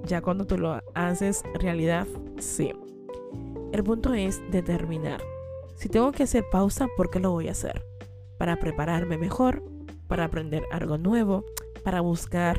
ya 0.05 0.23
cuando 0.23 0.47
tú 0.47 0.57
lo 0.57 0.81
haces 0.95 1.43
realidad, 1.59 2.07
sí. 2.39 2.73
El 3.73 3.85
punto 3.85 4.15
es 4.15 4.41
determinar. 4.51 5.21
Si 5.75 5.89
tengo 5.89 6.13
que 6.13 6.23
hacer 6.23 6.45
pausa, 6.51 6.89
¿por 6.97 7.11
qué 7.11 7.21
lo 7.21 7.33
voy 7.33 7.49
a 7.49 7.53
hacer? 7.53 7.85
Para 8.39 8.57
prepararme 8.57 9.19
mejor, 9.19 9.63
para 10.09 10.25
aprender 10.25 10.63
algo 10.71 10.99
nuevo, 10.99 11.45
para 11.85 12.01
buscar 12.01 12.59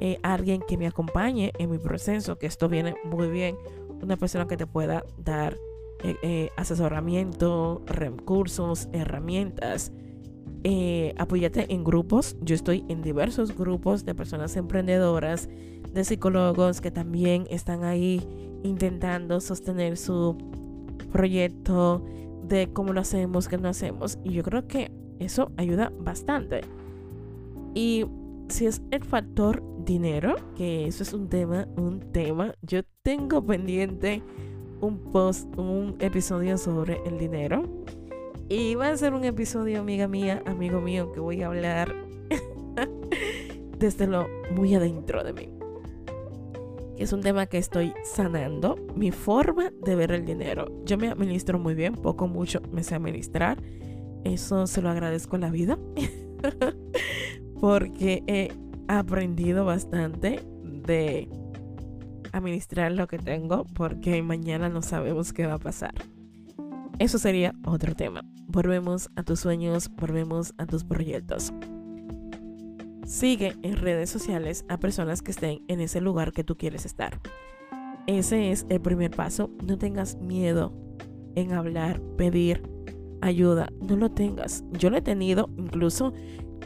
eh, 0.00 0.18
alguien 0.22 0.62
que 0.66 0.78
me 0.78 0.86
acompañe 0.86 1.52
en 1.58 1.70
mi 1.70 1.78
proceso, 1.78 2.38
que 2.38 2.46
esto 2.46 2.68
viene 2.68 2.94
muy 3.04 3.28
bien, 3.28 3.56
una 4.02 4.16
persona 4.16 4.46
que 4.46 4.56
te 4.56 4.66
pueda 4.66 5.04
dar 5.18 5.58
eh, 6.02 6.16
eh, 6.22 6.50
asesoramiento, 6.56 7.82
recursos, 7.86 8.88
herramientas. 8.92 9.92
Apóyate 11.16 11.72
en 11.72 11.84
grupos. 11.84 12.36
Yo 12.42 12.54
estoy 12.54 12.84
en 12.88 13.02
diversos 13.02 13.56
grupos 13.56 14.04
de 14.04 14.14
personas 14.14 14.56
emprendedoras, 14.56 15.48
de 15.92 16.04
psicólogos 16.04 16.80
que 16.80 16.90
también 16.90 17.46
están 17.50 17.84
ahí 17.84 18.49
intentando 18.62 19.40
sostener 19.40 19.96
su 19.96 20.36
proyecto 21.12 22.04
de 22.48 22.72
cómo 22.72 22.92
lo 22.92 23.00
hacemos, 23.00 23.48
qué 23.48 23.58
no 23.58 23.68
hacemos. 23.68 24.18
Y 24.24 24.32
yo 24.32 24.42
creo 24.42 24.66
que 24.66 24.90
eso 25.18 25.52
ayuda 25.56 25.92
bastante. 25.98 26.62
Y 27.74 28.06
si 28.48 28.66
es 28.66 28.82
el 28.90 29.04
factor 29.04 29.62
dinero, 29.84 30.36
que 30.56 30.86
eso 30.86 31.02
es 31.02 31.12
un 31.12 31.28
tema, 31.28 31.66
un 31.76 32.00
tema, 32.12 32.54
yo 32.62 32.80
tengo 33.02 33.44
pendiente 33.44 34.22
un 34.80 34.98
post, 35.12 35.46
un 35.56 35.96
episodio 36.00 36.58
sobre 36.58 37.00
el 37.06 37.18
dinero. 37.18 37.62
Y 38.48 38.74
va 38.74 38.88
a 38.88 38.96
ser 38.96 39.14
un 39.14 39.24
episodio, 39.24 39.80
amiga 39.80 40.08
mía, 40.08 40.42
amigo 40.46 40.80
mío, 40.80 41.12
que 41.12 41.20
voy 41.20 41.42
a 41.42 41.46
hablar 41.46 41.94
desde 43.78 44.06
lo 44.08 44.26
muy 44.52 44.74
adentro 44.74 45.22
de 45.22 45.32
mí. 45.32 45.59
Es 47.00 47.12
un 47.12 47.22
tema 47.22 47.46
que 47.46 47.58
estoy 47.58 47.94
sanando, 48.04 48.76
mi 48.94 49.10
forma 49.10 49.72
de 49.84 49.96
ver 49.96 50.12
el 50.12 50.26
dinero. 50.26 50.66
Yo 50.84 50.98
me 50.98 51.08
administro 51.08 51.58
muy 51.58 51.74
bien, 51.74 51.94
poco 51.94 52.28
mucho 52.28 52.60
me 52.70 52.82
sé 52.84 52.94
administrar. 52.94 53.62
Eso 54.24 54.66
se 54.66 54.82
lo 54.82 54.90
agradezco 54.90 55.36
a 55.36 55.38
la 55.38 55.50
vida. 55.50 55.78
porque 57.60 58.22
he 58.26 58.52
aprendido 58.88 59.64
bastante 59.64 60.40
de 60.62 61.28
administrar 62.32 62.92
lo 62.92 63.06
que 63.06 63.18
tengo 63.18 63.64
porque 63.74 64.22
mañana 64.22 64.68
no 64.68 64.82
sabemos 64.82 65.32
qué 65.32 65.46
va 65.46 65.54
a 65.54 65.58
pasar. 65.58 65.94
Eso 66.98 67.18
sería 67.18 67.54
otro 67.64 67.94
tema. 67.94 68.22
Volvemos 68.46 69.10
a 69.16 69.22
tus 69.22 69.40
sueños, 69.40 69.90
volvemos 69.96 70.54
a 70.58 70.66
tus 70.66 70.84
proyectos. 70.84 71.52
Sigue 73.10 73.56
en 73.64 73.76
redes 73.76 74.08
sociales 74.08 74.64
a 74.68 74.78
personas 74.78 75.20
que 75.20 75.32
estén 75.32 75.64
en 75.66 75.80
ese 75.80 76.00
lugar 76.00 76.30
que 76.32 76.44
tú 76.44 76.56
quieres 76.56 76.86
estar. 76.86 77.18
Ese 78.06 78.52
es 78.52 78.66
el 78.68 78.80
primer 78.80 79.10
paso. 79.10 79.50
No 79.66 79.76
tengas 79.78 80.14
miedo 80.18 80.72
en 81.34 81.52
hablar, 81.52 82.00
pedir 82.16 82.62
ayuda. 83.20 83.68
No 83.82 83.96
lo 83.96 84.12
tengas. 84.12 84.62
Yo 84.70 84.90
lo 84.90 84.96
he 84.96 85.02
tenido, 85.02 85.50
incluso 85.56 86.12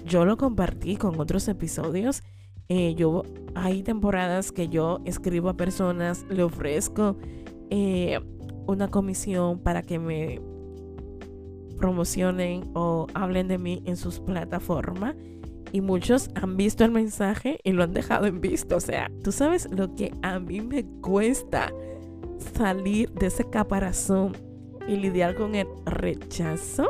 yo 0.04 0.26
lo 0.26 0.36
compartí 0.36 0.96
con 0.96 1.18
otros 1.18 1.48
episodios. 1.48 2.22
Eh, 2.68 2.94
yo 2.94 3.22
hay 3.54 3.82
temporadas 3.82 4.52
que 4.52 4.68
yo 4.68 5.00
escribo 5.06 5.48
a 5.48 5.56
personas, 5.56 6.26
le 6.28 6.42
ofrezco 6.42 7.16
eh, 7.70 8.20
una 8.66 8.88
comisión 8.88 9.60
para 9.60 9.80
que 9.80 9.98
me 9.98 10.42
promocionen 11.78 12.70
o 12.74 13.06
hablen 13.14 13.48
de 13.48 13.56
mí 13.56 13.82
en 13.86 13.96
sus 13.96 14.20
plataformas 14.20 15.16
y 15.72 15.80
muchos 15.80 16.30
han 16.34 16.56
visto 16.56 16.84
el 16.84 16.90
mensaje 16.90 17.58
y 17.64 17.72
lo 17.72 17.82
han 17.82 17.92
dejado 17.92 18.26
en 18.26 18.40
visto. 18.40 18.76
O 18.76 18.80
sea, 18.80 19.10
tú 19.22 19.32
sabes 19.32 19.68
lo 19.70 19.94
que 19.94 20.12
a 20.22 20.38
mí 20.38 20.60
me 20.60 20.84
cuesta 21.00 21.72
salir 22.56 23.10
de 23.12 23.26
ese 23.26 23.44
caparazón 23.44 24.32
y 24.86 24.96
lidiar 24.96 25.34
con 25.34 25.54
el 25.54 25.66
rechazo 25.86 26.88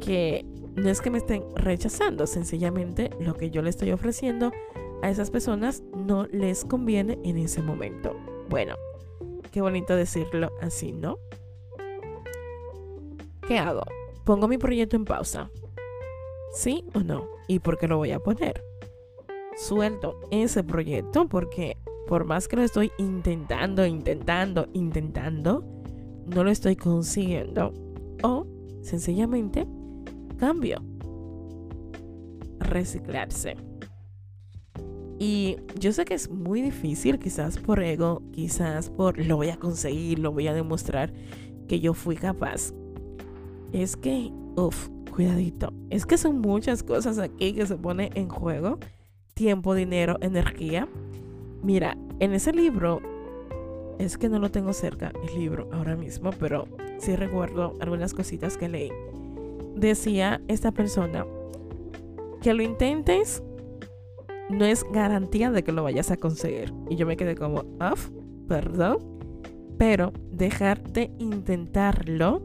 que 0.00 0.44
no 0.74 0.88
es 0.88 1.00
que 1.00 1.10
me 1.10 1.18
estén 1.18 1.44
rechazando, 1.54 2.26
sencillamente 2.26 3.10
lo 3.20 3.34
que 3.34 3.50
yo 3.50 3.62
le 3.62 3.70
estoy 3.70 3.92
ofreciendo 3.92 4.52
a 5.02 5.10
esas 5.10 5.30
personas 5.30 5.82
no 5.96 6.26
les 6.26 6.64
conviene 6.64 7.18
en 7.24 7.36
ese 7.38 7.62
momento. 7.62 8.16
Bueno, 8.48 8.74
qué 9.50 9.60
bonito 9.60 9.94
decirlo 9.94 10.50
así, 10.60 10.92
¿no? 10.92 11.18
¿Qué 13.46 13.58
hago? 13.58 13.82
Pongo 14.24 14.48
mi 14.48 14.58
proyecto 14.58 14.96
en 14.96 15.04
pausa. 15.04 15.50
¿Sí 16.54 16.84
o 16.94 17.00
no? 17.00 17.31
¿Y 17.48 17.58
por 17.58 17.78
qué 17.78 17.88
lo 17.88 17.98
voy 17.98 18.12
a 18.12 18.20
poner? 18.20 18.62
Suelto 19.56 20.20
ese 20.30 20.64
proyecto 20.64 21.28
porque 21.28 21.76
por 22.06 22.24
más 22.24 22.48
que 22.48 22.56
lo 22.56 22.62
estoy 22.62 22.90
intentando, 22.98 23.86
intentando, 23.86 24.68
intentando, 24.72 25.64
no 26.26 26.44
lo 26.44 26.50
estoy 26.50 26.76
consiguiendo. 26.76 27.72
O 28.22 28.46
sencillamente 28.82 29.66
cambio. 30.38 30.82
Reciclarse. 32.58 33.56
Y 35.18 35.56
yo 35.78 35.92
sé 35.92 36.04
que 36.04 36.14
es 36.14 36.28
muy 36.28 36.62
difícil, 36.62 37.18
quizás 37.18 37.56
por 37.58 37.80
ego, 37.80 38.22
quizás 38.32 38.90
por 38.90 39.24
lo 39.24 39.36
voy 39.36 39.50
a 39.50 39.56
conseguir, 39.56 40.18
lo 40.18 40.32
voy 40.32 40.48
a 40.48 40.52
demostrar 40.52 41.12
que 41.68 41.78
yo 41.78 41.94
fui 41.94 42.16
capaz. 42.16 42.72
Es 43.72 43.96
que, 43.96 44.32
uff, 44.56 44.88
cuidadito. 45.14 45.72
Es 45.90 46.06
que 46.06 46.18
son 46.18 46.40
muchas 46.40 46.82
cosas 46.82 47.18
aquí 47.18 47.52
que 47.52 47.66
se 47.66 47.76
pone 47.76 48.10
en 48.14 48.28
juego. 48.28 48.78
Tiempo, 49.34 49.74
dinero, 49.74 50.18
energía. 50.20 50.88
Mira, 51.62 51.96
en 52.18 52.32
ese 52.32 52.52
libro, 52.52 53.00
es 53.98 54.18
que 54.18 54.28
no 54.28 54.40
lo 54.40 54.50
tengo 54.50 54.72
cerca, 54.72 55.12
el 55.28 55.38
libro 55.38 55.68
ahora 55.72 55.94
mismo, 55.94 56.30
pero 56.40 56.66
sí 56.98 57.14
recuerdo 57.14 57.76
algunas 57.80 58.14
cositas 58.14 58.56
que 58.56 58.68
leí 58.68 58.90
decía 59.74 60.40
esta 60.48 60.72
persona, 60.72 61.26
que 62.40 62.54
lo 62.54 62.62
intentes 62.62 63.42
no 64.50 64.64
es 64.64 64.84
garantía 64.92 65.50
de 65.50 65.62
que 65.62 65.72
lo 65.72 65.82
vayas 65.82 66.10
a 66.10 66.16
conseguir. 66.16 66.72
Y 66.90 66.96
yo 66.96 67.06
me 67.06 67.16
quedé 67.16 67.34
como, 67.34 67.64
off, 67.80 68.10
perdón. 68.48 68.98
Pero 69.78 70.12
dejar 70.30 70.82
de 70.92 71.10
intentarlo 71.18 72.42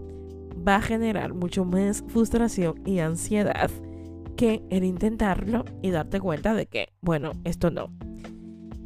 va 0.68 0.76
a 0.76 0.82
generar 0.82 1.34
mucho 1.34 1.64
más 1.66 2.04
frustración 2.08 2.82
y 2.86 3.00
ansiedad 3.00 3.72
que 4.36 4.64
el 4.70 4.84
intentarlo 4.84 5.66
y 5.82 5.90
darte 5.92 6.20
cuenta 6.20 6.54
de 6.54 6.68
que, 6.68 6.90
bueno, 7.02 7.32
esto 7.44 7.72
no. 7.72 7.90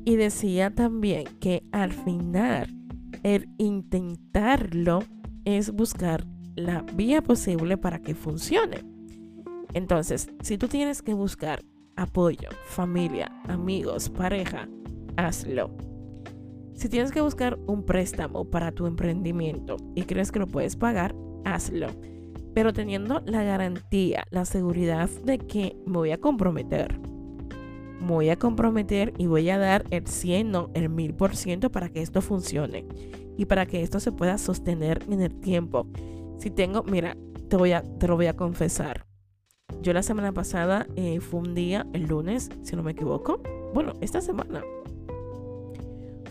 Y 0.05 0.15
decía 0.15 0.73
también 0.73 1.25
que 1.39 1.63
al 1.71 1.91
final 1.91 2.67
el 3.23 3.49
intentarlo 3.57 5.03
es 5.45 5.71
buscar 5.71 6.25
la 6.55 6.83
vía 6.95 7.21
posible 7.21 7.77
para 7.77 7.99
que 7.99 8.15
funcione. 8.15 8.79
Entonces, 9.73 10.29
si 10.41 10.57
tú 10.57 10.67
tienes 10.67 11.01
que 11.01 11.13
buscar 11.13 11.63
apoyo, 11.95 12.49
familia, 12.65 13.31
amigos, 13.47 14.09
pareja, 14.09 14.67
hazlo. 15.17 15.75
Si 16.73 16.89
tienes 16.89 17.11
que 17.11 17.21
buscar 17.21 17.59
un 17.67 17.83
préstamo 17.83 18.45
para 18.45 18.71
tu 18.71 18.87
emprendimiento 18.87 19.77
y 19.95 20.03
crees 20.03 20.31
que 20.31 20.39
lo 20.39 20.47
puedes 20.47 20.75
pagar, 20.75 21.13
hazlo. 21.45 21.87
Pero 22.53 22.73
teniendo 22.73 23.21
la 23.25 23.43
garantía, 23.43 24.25
la 24.29 24.45
seguridad 24.45 25.09
de 25.23 25.37
que 25.37 25.77
me 25.85 25.97
voy 25.97 26.11
a 26.11 26.17
comprometer. 26.17 26.99
Me 28.01 28.07
voy 28.07 28.29
a 28.29 28.35
comprometer 28.35 29.13
y 29.17 29.27
voy 29.27 29.49
a 29.49 29.57
dar 29.57 29.85
el 29.89 30.07
100, 30.07 30.51
no, 30.51 30.69
el 30.73 30.89
1000% 30.89 31.69
para 31.69 31.89
que 31.89 32.01
esto 32.01 32.21
funcione 32.21 32.85
y 33.37 33.45
para 33.45 33.65
que 33.65 33.81
esto 33.81 33.99
se 33.99 34.11
pueda 34.11 34.37
sostener 34.37 35.03
en 35.09 35.21
el 35.21 35.39
tiempo 35.39 35.87
si 36.41 36.49
tengo, 36.49 36.81
mira, 36.81 37.15
te, 37.49 37.55
voy 37.55 37.71
a, 37.71 37.83
te 37.83 38.07
lo 38.07 38.15
voy 38.15 38.25
a 38.25 38.35
confesar. 38.35 39.05
Yo 39.83 39.93
la 39.93 40.01
semana 40.01 40.31
pasada 40.31 40.87
eh, 40.95 41.19
fue 41.19 41.39
un 41.39 41.53
día, 41.53 41.85
el 41.93 42.07
lunes, 42.07 42.49
si 42.63 42.75
no 42.75 42.81
me 42.81 42.93
equivoco. 42.93 43.43
Bueno, 43.75 43.93
esta 44.01 44.21
semana. 44.21 44.63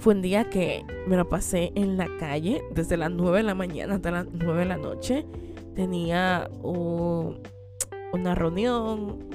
Fue 0.01 0.15
un 0.15 0.23
día 0.23 0.49
que 0.49 0.87
me 1.07 1.15
lo 1.15 1.29
pasé 1.29 1.73
en 1.75 1.99
la 1.99 2.09
calle 2.19 2.65
desde 2.71 2.97
las 2.97 3.11
9 3.11 3.37
de 3.37 3.43
la 3.43 3.55
mañana 3.55 3.97
hasta 3.97 4.11
las 4.11 4.27
9 4.33 4.61
de 4.61 4.65
la 4.65 4.79
noche. 4.79 5.27
Tenía 5.75 6.49
una 6.63 8.35
reunión 8.35 9.29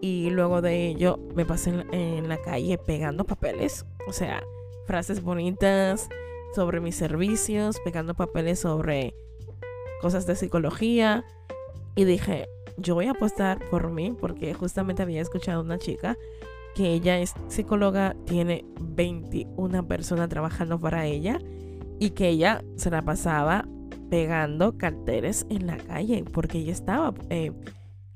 y 0.00 0.30
luego 0.30 0.62
de 0.62 0.86
ello 0.86 1.18
me 1.34 1.44
pasé 1.44 1.72
en 1.90 2.28
la 2.28 2.40
calle 2.40 2.78
pegando 2.78 3.24
papeles. 3.24 3.84
O 4.06 4.12
sea, 4.12 4.44
frases 4.86 5.24
bonitas 5.24 6.08
sobre 6.54 6.78
mis 6.78 6.94
servicios, 6.94 7.80
pegando 7.84 8.14
papeles 8.14 8.60
sobre 8.60 9.16
cosas 10.00 10.24
de 10.24 10.36
psicología 10.36 11.24
y 11.96 12.04
dije, 12.04 12.46
yo 12.76 12.94
voy 12.94 13.06
a 13.06 13.10
apostar 13.10 13.58
por 13.70 13.90
mí 13.90 14.16
porque 14.20 14.54
justamente 14.54 15.02
había 15.02 15.20
escuchado 15.20 15.62
a 15.62 15.64
una 15.64 15.80
chica 15.80 16.16
que 16.74 16.92
ella 16.92 17.18
es 17.18 17.34
psicóloga, 17.48 18.16
tiene 18.26 18.64
21 18.80 19.86
personas 19.86 20.28
trabajando 20.28 20.78
para 20.78 21.06
ella 21.06 21.38
y 21.98 22.10
que 22.10 22.28
ella 22.28 22.64
se 22.76 22.90
la 22.90 23.02
pasaba 23.02 23.68
pegando 24.10 24.76
carteles 24.76 25.46
en 25.48 25.66
la 25.66 25.76
calle 25.76 26.24
porque 26.32 26.58
ella 26.58 26.72
estaba 26.72 27.14
eh, 27.30 27.52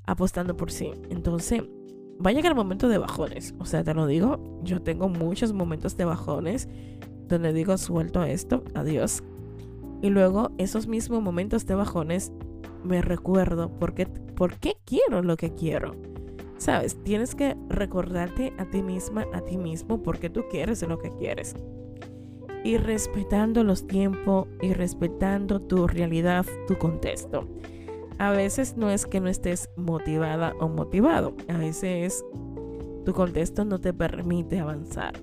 apostando 0.05 0.55
por 0.57 0.71
sí. 0.71 0.91
Entonces, 1.09 1.63
va 2.25 2.31
a 2.31 2.33
llegar 2.33 2.51
el 2.51 2.57
momento 2.57 2.89
de 2.89 2.97
bajones. 2.97 3.53
O 3.59 3.65
sea, 3.65 3.83
te 3.83 3.93
lo 3.93 4.07
digo, 4.07 4.39
yo 4.63 4.81
tengo 4.81 5.09
muchos 5.09 5.53
momentos 5.53 5.97
de 5.97 6.05
bajones 6.05 6.67
donde 7.27 7.53
digo, 7.53 7.77
suelto 7.77 8.23
esto, 8.23 8.63
adiós, 8.73 9.21
y 10.01 10.09
luego 10.09 10.51
esos 10.57 10.87
mismos 10.87 11.21
momentos 11.21 11.65
de 11.65 11.75
bajones 11.75 12.31
me 12.83 13.01
recuerdo 13.01 13.69
por 13.69 13.93
qué, 13.93 14.05
por 14.05 14.55
qué 14.55 14.77
quiero 14.85 15.21
lo 15.21 15.35
que 15.35 15.53
quiero. 15.53 15.95
Sabes, 16.57 17.01
tienes 17.03 17.35
que 17.35 17.55
recordarte 17.69 18.53
a 18.57 18.65
ti 18.65 18.81
misma, 18.81 19.25
a 19.33 19.41
ti 19.41 19.57
mismo, 19.57 20.01
porque 20.01 20.29
tú 20.29 20.43
quieres 20.49 20.81
lo 20.87 20.97
que 20.97 21.11
quieres. 21.11 21.55
Y 22.63 22.77
respetando 22.77 23.63
los 23.63 23.87
tiempos 23.87 24.47
y 24.61 24.73
respetando 24.73 25.61
tu 25.61 25.87
realidad, 25.87 26.45
tu 26.67 26.77
contexto. 26.77 27.47
A 28.17 28.31
veces 28.31 28.75
no 28.77 28.89
es 28.89 29.05
que 29.05 29.19
no 29.19 29.29
estés 29.29 29.69
motivada 29.77 30.53
o 30.59 30.67
motivado, 30.67 31.35
a 31.47 31.57
veces 31.57 32.25
tu 33.05 33.13
contexto 33.13 33.63
no 33.63 33.79
te 33.79 33.93
permite 33.93 34.59
avanzar 34.59 35.13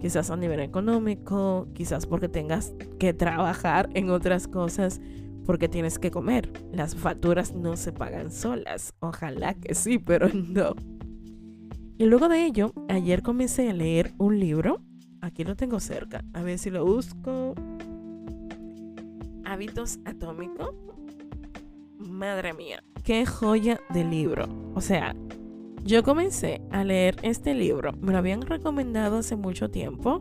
quizás 0.00 0.30
a 0.30 0.36
nivel 0.36 0.60
económico, 0.60 1.68
quizás 1.74 2.06
porque 2.06 2.28
tengas 2.28 2.72
que 2.98 3.12
trabajar 3.12 3.88
en 3.94 4.10
otras 4.10 4.48
cosas, 4.48 5.00
porque 5.48 5.66
tienes 5.66 5.98
que 5.98 6.10
comer. 6.10 6.52
Las 6.74 6.94
facturas 6.94 7.54
no 7.54 7.74
se 7.78 7.90
pagan 7.90 8.30
solas. 8.30 8.92
Ojalá 9.00 9.54
que 9.54 9.74
sí, 9.74 9.98
pero 9.98 10.28
no. 10.34 10.74
Y 11.96 12.04
luego 12.04 12.28
de 12.28 12.44
ello, 12.44 12.74
ayer 12.90 13.22
comencé 13.22 13.70
a 13.70 13.72
leer 13.72 14.12
un 14.18 14.38
libro. 14.38 14.82
Aquí 15.22 15.44
lo 15.44 15.56
tengo 15.56 15.80
cerca. 15.80 16.22
A 16.34 16.42
ver 16.42 16.58
si 16.58 16.68
lo 16.68 16.84
busco. 16.84 17.54
Hábitos 19.46 20.00
atómicos. 20.04 20.74
Madre 21.98 22.52
mía, 22.52 22.84
qué 23.02 23.24
joya 23.24 23.80
de 23.88 24.04
libro. 24.04 24.44
O 24.74 24.82
sea, 24.82 25.16
yo 25.82 26.02
comencé 26.02 26.60
a 26.70 26.84
leer 26.84 27.16
este 27.22 27.54
libro, 27.54 27.92
me 28.02 28.12
lo 28.12 28.18
habían 28.18 28.42
recomendado 28.42 29.18
hace 29.18 29.36
mucho 29.36 29.70
tiempo 29.70 30.20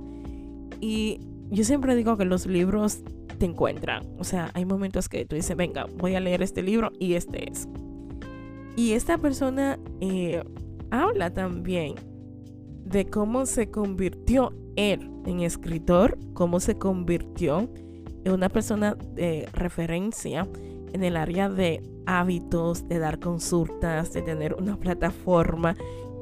Y 0.79 1.19
yo 1.49 1.65
siempre 1.65 1.95
digo 1.95 2.15
que 2.15 2.23
los 2.23 2.45
libros 2.45 3.03
te 3.37 3.45
encuentran. 3.45 4.07
O 4.19 4.23
sea, 4.23 4.51
hay 4.53 4.65
momentos 4.65 5.09
que 5.09 5.25
tú 5.25 5.35
dices, 5.35 5.55
venga, 5.55 5.85
voy 5.97 6.15
a 6.15 6.19
leer 6.19 6.41
este 6.41 6.61
libro 6.61 6.91
y 6.99 7.13
este 7.13 7.49
es. 7.49 7.67
Y 8.75 8.93
esta 8.93 9.17
persona 9.17 9.79
eh, 10.01 10.43
habla 10.91 11.33
también 11.33 11.95
de 12.85 13.05
cómo 13.05 13.45
se 13.45 13.69
convirtió 13.69 14.53
él 14.75 15.09
en 15.25 15.41
escritor, 15.41 16.17
cómo 16.33 16.59
se 16.59 16.77
convirtió 16.77 17.69
en 18.23 18.31
una 18.31 18.49
persona 18.49 18.95
de 19.15 19.47
referencia 19.53 20.47
en 20.93 21.03
el 21.03 21.17
área 21.17 21.49
de 21.49 21.81
hábitos, 22.05 22.87
de 22.87 22.99
dar 22.99 23.19
consultas, 23.19 24.13
de 24.13 24.21
tener 24.21 24.53
una 24.53 24.77
plataforma 24.77 25.75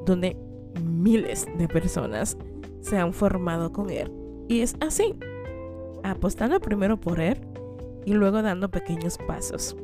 donde 0.04 0.36
miles 0.82 1.46
de 1.58 1.68
personas 1.68 2.36
se 2.80 2.98
han 2.98 3.12
formado 3.12 3.72
con 3.72 3.90
él. 3.90 4.10
Y 4.48 4.60
es 4.60 4.76
así, 4.80 5.14
apostando 6.10 6.60
primero 6.60 6.96
por 6.96 7.20
él 7.20 7.38
y 8.04 8.14
luego 8.14 8.42
dando 8.42 8.70
pequeños 8.70 9.18
pasos. 9.26 9.76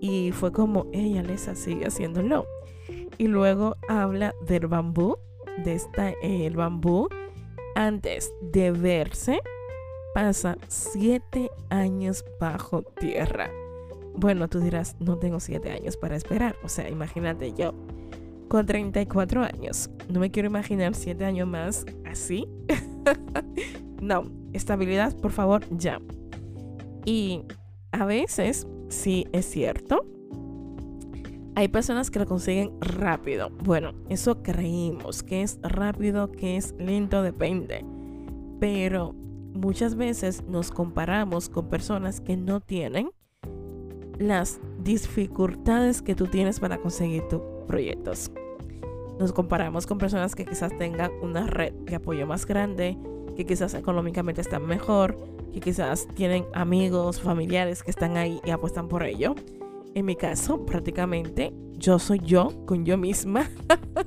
Y 0.00 0.32
fue 0.32 0.52
como 0.52 0.86
ella 0.92 1.22
les 1.22 1.42
sigue 1.54 1.86
haciéndolo. 1.86 2.46
Y 3.18 3.28
luego 3.28 3.76
habla 3.88 4.34
del 4.46 4.66
bambú, 4.66 5.16
de 5.64 5.74
esta, 5.74 6.10
el 6.22 6.56
bambú, 6.56 7.08
antes 7.74 8.32
de 8.40 8.72
verse, 8.72 9.40
pasa 10.14 10.56
siete 10.68 11.50
años 11.68 12.24
bajo 12.40 12.82
tierra. 12.82 13.50
Bueno, 14.14 14.48
tú 14.48 14.60
dirás, 14.60 14.96
no 15.00 15.18
tengo 15.18 15.38
siete 15.38 15.70
años 15.70 15.96
para 15.96 16.16
esperar. 16.16 16.56
O 16.64 16.68
sea, 16.68 16.88
imagínate 16.88 17.52
yo 17.52 17.74
con 18.48 18.66
34 18.66 19.44
años. 19.44 19.90
No 20.08 20.18
me 20.18 20.30
quiero 20.30 20.48
imaginar 20.48 20.94
siete 20.94 21.24
años 21.24 21.46
más 21.46 21.86
así. 22.04 22.48
no, 24.02 24.24
estabilidad, 24.52 25.16
por 25.16 25.32
favor, 25.32 25.64
ya. 25.70 26.00
Y 27.04 27.42
a 27.92 28.04
veces, 28.04 28.66
sí 28.88 29.26
es 29.32 29.46
cierto, 29.46 30.04
hay 31.54 31.68
personas 31.68 32.10
que 32.10 32.18
lo 32.18 32.26
consiguen 32.26 32.72
rápido. 32.80 33.50
Bueno, 33.64 33.92
eso 34.08 34.42
creímos, 34.42 35.22
que 35.22 35.42
es 35.42 35.58
rápido, 35.62 36.30
que 36.32 36.56
es 36.56 36.74
lento, 36.78 37.22
depende. 37.22 37.84
Pero 38.60 39.14
muchas 39.54 39.94
veces 39.94 40.44
nos 40.48 40.70
comparamos 40.70 41.48
con 41.48 41.68
personas 41.68 42.20
que 42.20 42.36
no 42.36 42.60
tienen 42.60 43.10
las 44.18 44.60
dificultades 44.82 46.02
que 46.02 46.14
tú 46.14 46.26
tienes 46.26 46.60
para 46.60 46.78
conseguir 46.78 47.26
tus 47.28 47.40
proyectos. 47.66 48.30
Nos 49.18 49.32
comparamos 49.32 49.86
con 49.86 49.98
personas 49.98 50.34
que 50.34 50.44
quizás 50.44 50.76
tengan 50.78 51.10
una 51.22 51.46
red 51.46 51.72
de 51.72 51.96
apoyo 51.96 52.26
más 52.26 52.46
grande, 52.46 52.96
que 53.40 53.46
quizás 53.46 53.72
económicamente 53.72 54.42
están 54.42 54.66
mejor, 54.66 55.16
que 55.54 55.60
quizás 55.60 56.06
tienen 56.14 56.44
amigos, 56.52 57.22
familiares 57.22 57.82
que 57.82 57.90
están 57.90 58.18
ahí 58.18 58.38
y 58.44 58.50
apuestan 58.50 58.86
por 58.86 59.02
ello. 59.02 59.34
En 59.94 60.04
mi 60.04 60.14
caso, 60.14 60.66
prácticamente 60.66 61.50
yo 61.72 61.98
soy 61.98 62.20
yo 62.22 62.66
con 62.66 62.84
yo 62.84 62.98
misma 62.98 63.48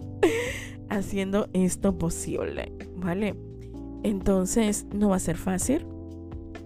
haciendo 0.90 1.50
esto 1.54 1.98
posible, 1.98 2.72
¿vale? 2.96 3.36
Entonces 4.04 4.86
no 4.94 5.10
va 5.10 5.16
a 5.16 5.20
ser 5.20 5.38
fácil, 5.38 5.88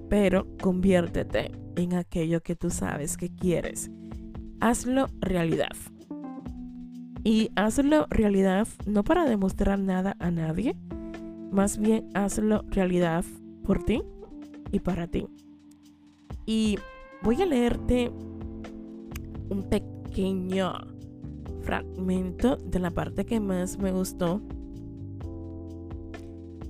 pero 0.09 0.45
conviértete 0.61 1.51
en 1.77 1.93
aquello 1.93 2.41
que 2.41 2.57
tú 2.57 2.69
sabes 2.69 3.15
que 3.15 3.33
quieres. 3.33 3.89
Hazlo 4.59 5.07
realidad. 5.21 5.75
Y 7.23 7.49
hazlo 7.55 8.07
realidad 8.09 8.67
no 8.85 9.05
para 9.05 9.23
demostrar 9.23 9.79
nada 9.79 10.17
a 10.19 10.31
nadie, 10.31 10.75
más 11.51 11.77
bien 11.77 12.09
hazlo 12.13 12.63
realidad 12.69 13.25
por 13.63 13.83
ti 13.83 14.01
y 14.71 14.79
para 14.79 15.07
ti. 15.07 15.27
Y 16.45 16.77
voy 17.21 17.41
a 17.41 17.45
leerte 17.45 18.11
un 19.49 19.63
pequeño 19.69 20.73
fragmento 21.61 22.55
de 22.57 22.79
la 22.79 22.91
parte 22.91 23.25
que 23.25 23.39
más 23.39 23.77
me 23.77 23.91
gustó 23.91 24.41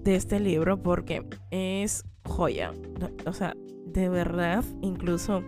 de 0.04 0.16
este 0.16 0.40
libro 0.40 0.82
porque 0.82 1.26
es 1.52 2.06
joya. 2.26 2.72
O 3.26 3.34
sea, 3.34 3.56
de 3.86 4.10
verdad, 4.10 4.64
incluso 4.82 5.44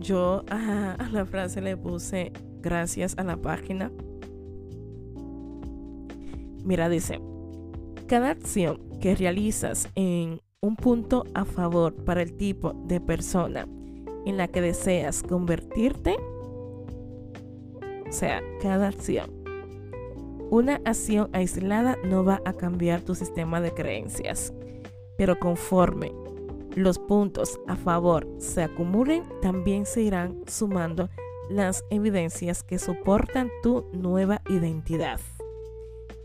yo 0.00 0.44
a, 0.50 0.96
la 1.12 1.26
frase 1.26 1.60
le 1.60 1.76
puse 1.76 2.32
gracias 2.60 3.16
a 3.18 3.24
la 3.24 3.36
página. 3.36 3.92
Mira, 6.64 6.88
dice, 6.88 7.20
cada 8.10 8.30
acción 8.30 8.80
que 9.00 9.14
realizas 9.14 9.88
en 9.94 10.40
un 10.60 10.74
punto 10.74 11.22
a 11.32 11.44
favor 11.44 11.94
para 11.94 12.22
el 12.22 12.36
tipo 12.36 12.72
de 12.72 13.00
persona 13.00 13.68
en 14.26 14.36
la 14.36 14.48
que 14.48 14.60
deseas 14.60 15.22
convertirte, 15.22 16.16
o 18.08 18.10
sea, 18.12 18.42
cada 18.60 18.88
acción. 18.88 19.30
Una 20.50 20.80
acción 20.84 21.30
aislada 21.32 21.96
no 22.04 22.24
va 22.24 22.42
a 22.44 22.52
cambiar 22.52 23.00
tu 23.02 23.14
sistema 23.14 23.60
de 23.60 23.70
creencias, 23.70 24.52
pero 25.16 25.38
conforme 25.38 26.10
los 26.74 26.98
puntos 26.98 27.60
a 27.68 27.76
favor 27.76 28.26
se 28.38 28.64
acumulen, 28.64 29.22
también 29.40 29.86
se 29.86 30.02
irán 30.02 30.42
sumando 30.48 31.10
las 31.48 31.84
evidencias 31.90 32.64
que 32.64 32.80
soportan 32.80 33.50
tu 33.62 33.88
nueva 33.92 34.42
identidad. 34.48 35.20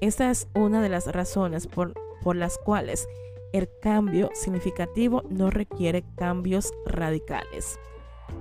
Esta 0.02 0.30
es 0.30 0.48
una 0.54 0.82
de 0.82 0.90
las 0.90 1.08
razones 1.08 1.68
por, 1.68 1.94
por 2.22 2.36
las 2.36 2.58
cuales 2.58 3.08
el 3.54 3.70
cambio 3.82 4.30
significativo 4.34 5.24
no 5.30 5.50
requiere 5.50 6.04
cambios 6.16 6.74
radicales. 6.86 7.80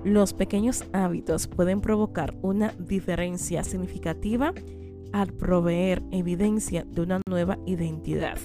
Los 0.02 0.34
pequeños 0.34 0.84
hábitos 0.92 1.46
pueden 1.46 1.80
provocar 1.80 2.34
una 2.42 2.74
diferencia 2.78 3.62
significativa 3.62 4.52
al 5.12 5.32
proveer 5.32 6.02
evidencia 6.10 6.84
de 6.84 7.02
una 7.02 7.20
nueva 7.28 7.58
identidad. 7.66 8.38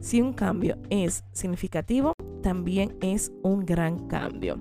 Si 0.00 0.22
un 0.22 0.32
cambio 0.32 0.76
es 0.90 1.24
significativo, 1.32 2.12
también 2.42 2.96
es 3.00 3.32
un 3.42 3.66
gran 3.66 4.06
cambio. 4.06 4.58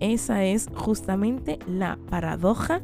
Esa 0.00 0.44
es 0.44 0.68
justamente 0.74 1.60
la 1.68 1.96
paradoja 2.10 2.82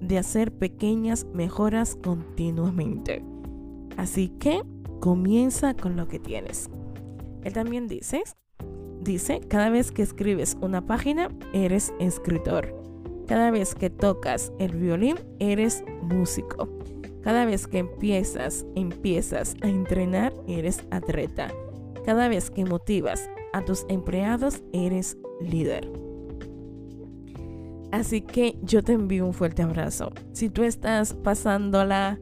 de 0.00 0.18
hacer 0.18 0.52
pequeñas 0.52 1.26
mejoras 1.34 1.96
continuamente. 1.96 3.29
Así 3.96 4.28
que 4.28 4.62
comienza 5.00 5.74
con 5.74 5.96
lo 5.96 6.08
que 6.08 6.18
tienes. 6.18 6.70
Él 7.42 7.52
también 7.52 7.88
dice, 7.88 8.22
dice, 9.00 9.40
cada 9.48 9.70
vez 9.70 9.92
que 9.92 10.02
escribes 10.02 10.56
una 10.60 10.86
página, 10.86 11.28
eres 11.52 11.92
escritor. 11.98 12.74
Cada 13.26 13.50
vez 13.50 13.74
que 13.74 13.90
tocas 13.90 14.52
el 14.58 14.76
violín, 14.76 15.16
eres 15.38 15.84
músico. 16.02 16.68
Cada 17.22 17.44
vez 17.44 17.66
que 17.66 17.78
empiezas, 17.78 18.66
empiezas 18.74 19.54
a 19.62 19.68
entrenar, 19.68 20.32
eres 20.48 20.84
atleta. 20.90 21.48
Cada 22.04 22.28
vez 22.28 22.50
que 22.50 22.64
motivas 22.64 23.28
a 23.52 23.64
tus 23.64 23.84
empleados, 23.88 24.62
eres 24.72 25.16
líder. 25.40 25.90
Así 27.92 28.22
que 28.22 28.56
yo 28.62 28.82
te 28.82 28.92
envío 28.92 29.26
un 29.26 29.34
fuerte 29.34 29.62
abrazo. 29.62 30.12
Si 30.32 30.48
tú 30.48 30.62
estás 30.62 31.14
pasándola 31.14 32.18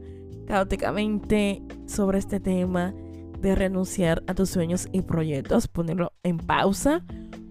caóticamente 0.49 1.61
sobre 1.85 2.17
este 2.17 2.39
tema 2.39 2.91
de 3.39 3.53
renunciar 3.53 4.23
a 4.25 4.33
tus 4.33 4.49
sueños 4.49 4.87
y 4.91 5.03
proyectos, 5.03 5.67
ponerlo 5.67 6.11
en 6.23 6.37
pausa 6.37 7.05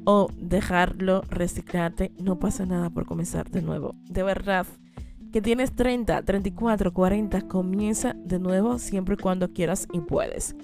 o 0.05 0.29
dejarlo 0.37 1.23
reciclarte, 1.31 2.11
no 2.21 2.41
pasa 2.41 2.67
nada 2.67 2.91
por 2.91 3.07
comenzar 3.07 3.49
de 3.51 3.63
nuevo. 3.63 3.95
De 4.11 4.25
verdad, 4.25 4.67
que 5.33 5.41
tienes 5.41 5.77
30, 5.77 6.23
34, 6.23 6.93
40, 6.93 7.43
comienza 7.43 8.15
de 8.17 8.41
nuevo 8.41 8.79
siempre 8.79 9.15
y 9.15 9.23
cuando 9.23 9.53
quieras 9.53 9.87
y 9.93 10.01
puedes. 10.01 10.57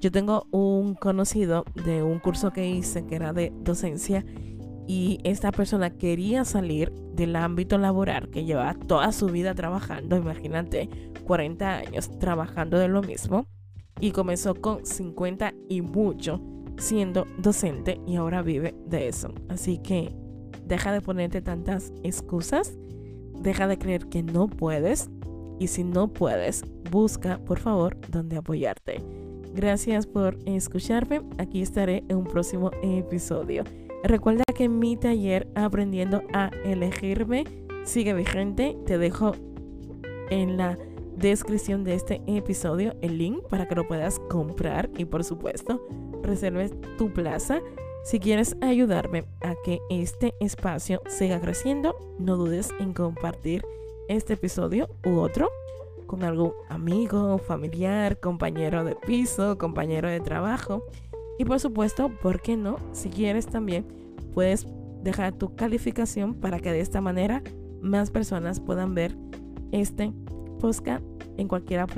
Yo 0.00 0.12
tengo 0.12 0.46
un 0.52 0.94
conocido 0.94 1.64
de 1.84 2.04
un 2.04 2.20
curso 2.20 2.52
que 2.52 2.68
hice 2.68 3.04
que 3.06 3.16
era 3.16 3.32
de 3.32 3.52
docencia 3.56 4.24
y 4.86 5.20
esta 5.24 5.52
persona 5.52 5.90
quería 5.90 6.44
salir 6.44 6.92
del 7.14 7.36
ámbito 7.36 7.78
laboral 7.78 8.28
que 8.30 8.44
lleva 8.44 8.74
toda 8.74 9.12
su 9.12 9.26
vida 9.26 9.54
trabajando, 9.54 10.16
imagínate, 10.16 10.88
40 11.24 11.76
años 11.76 12.10
trabajando 12.18 12.78
de 12.78 12.88
lo 12.88 13.02
mismo 13.02 13.46
y 14.00 14.10
comenzó 14.10 14.54
con 14.54 14.84
50 14.84 15.54
y 15.68 15.82
mucho 15.82 16.40
siendo 16.78 17.26
docente 17.38 18.00
y 18.06 18.16
ahora 18.16 18.42
vive 18.42 18.74
de 18.86 19.08
eso. 19.08 19.32
Así 19.48 19.78
que 19.78 20.14
deja 20.64 20.92
de 20.92 21.00
ponerte 21.00 21.42
tantas 21.42 21.92
excusas, 22.02 22.76
deja 23.40 23.66
de 23.66 23.78
creer 23.78 24.08
que 24.08 24.22
no 24.22 24.48
puedes 24.48 25.10
y 25.58 25.68
si 25.68 25.84
no 25.84 26.08
puedes, 26.12 26.64
busca 26.90 27.38
por 27.38 27.58
favor 27.58 27.96
donde 28.10 28.36
apoyarte. 28.36 29.02
Gracias 29.54 30.06
por 30.06 30.38
escucharme. 30.46 31.20
Aquí 31.38 31.60
estaré 31.60 32.04
en 32.08 32.16
un 32.16 32.24
próximo 32.24 32.70
episodio. 32.82 33.64
Recuerda 34.02 34.44
mi 34.68 34.96
taller 34.96 35.48
Aprendiendo 35.54 36.22
a 36.32 36.50
elegirme 36.64 37.44
sigue 37.84 38.14
vigente. 38.14 38.76
Te 38.86 38.98
dejo 38.98 39.32
en 40.30 40.56
la 40.56 40.78
descripción 41.16 41.84
de 41.84 41.94
este 41.94 42.22
episodio 42.26 42.94
el 43.00 43.18
link 43.18 43.42
para 43.48 43.68
que 43.68 43.74
lo 43.74 43.86
puedas 43.86 44.18
comprar 44.30 44.90
y 44.96 45.04
por 45.04 45.24
supuesto 45.24 45.80
reserves 46.22 46.72
tu 46.98 47.12
plaza. 47.12 47.60
Si 48.04 48.18
quieres 48.18 48.56
ayudarme 48.60 49.24
a 49.42 49.54
que 49.64 49.80
este 49.90 50.34
espacio 50.40 51.00
siga 51.06 51.40
creciendo, 51.40 51.96
no 52.18 52.36
dudes 52.36 52.70
en 52.80 52.92
compartir 52.92 53.64
este 54.08 54.34
episodio 54.34 54.88
u 55.04 55.18
otro 55.18 55.50
con 56.06 56.24
algún 56.24 56.52
amigo, 56.68 57.38
familiar, 57.38 58.18
compañero 58.20 58.84
de 58.84 58.96
piso, 58.96 59.56
compañero 59.56 60.08
de 60.08 60.20
trabajo. 60.20 60.84
Y 61.38 61.44
por 61.44 61.60
supuesto, 61.60 62.10
¿por 62.20 62.42
qué 62.42 62.56
no? 62.56 62.76
Si 62.92 63.08
quieres 63.08 63.46
también, 63.46 63.86
puedes 64.32 64.66
dejar 65.02 65.32
tu 65.32 65.54
calificación 65.54 66.34
para 66.34 66.60
que 66.60 66.72
de 66.72 66.80
esta 66.80 67.00
manera 67.00 67.42
más 67.80 68.10
personas 68.10 68.60
puedan 68.60 68.94
ver 68.94 69.16
este 69.72 70.12
podcast 70.60 71.04
en 71.38 71.48
cualquier 71.48 71.80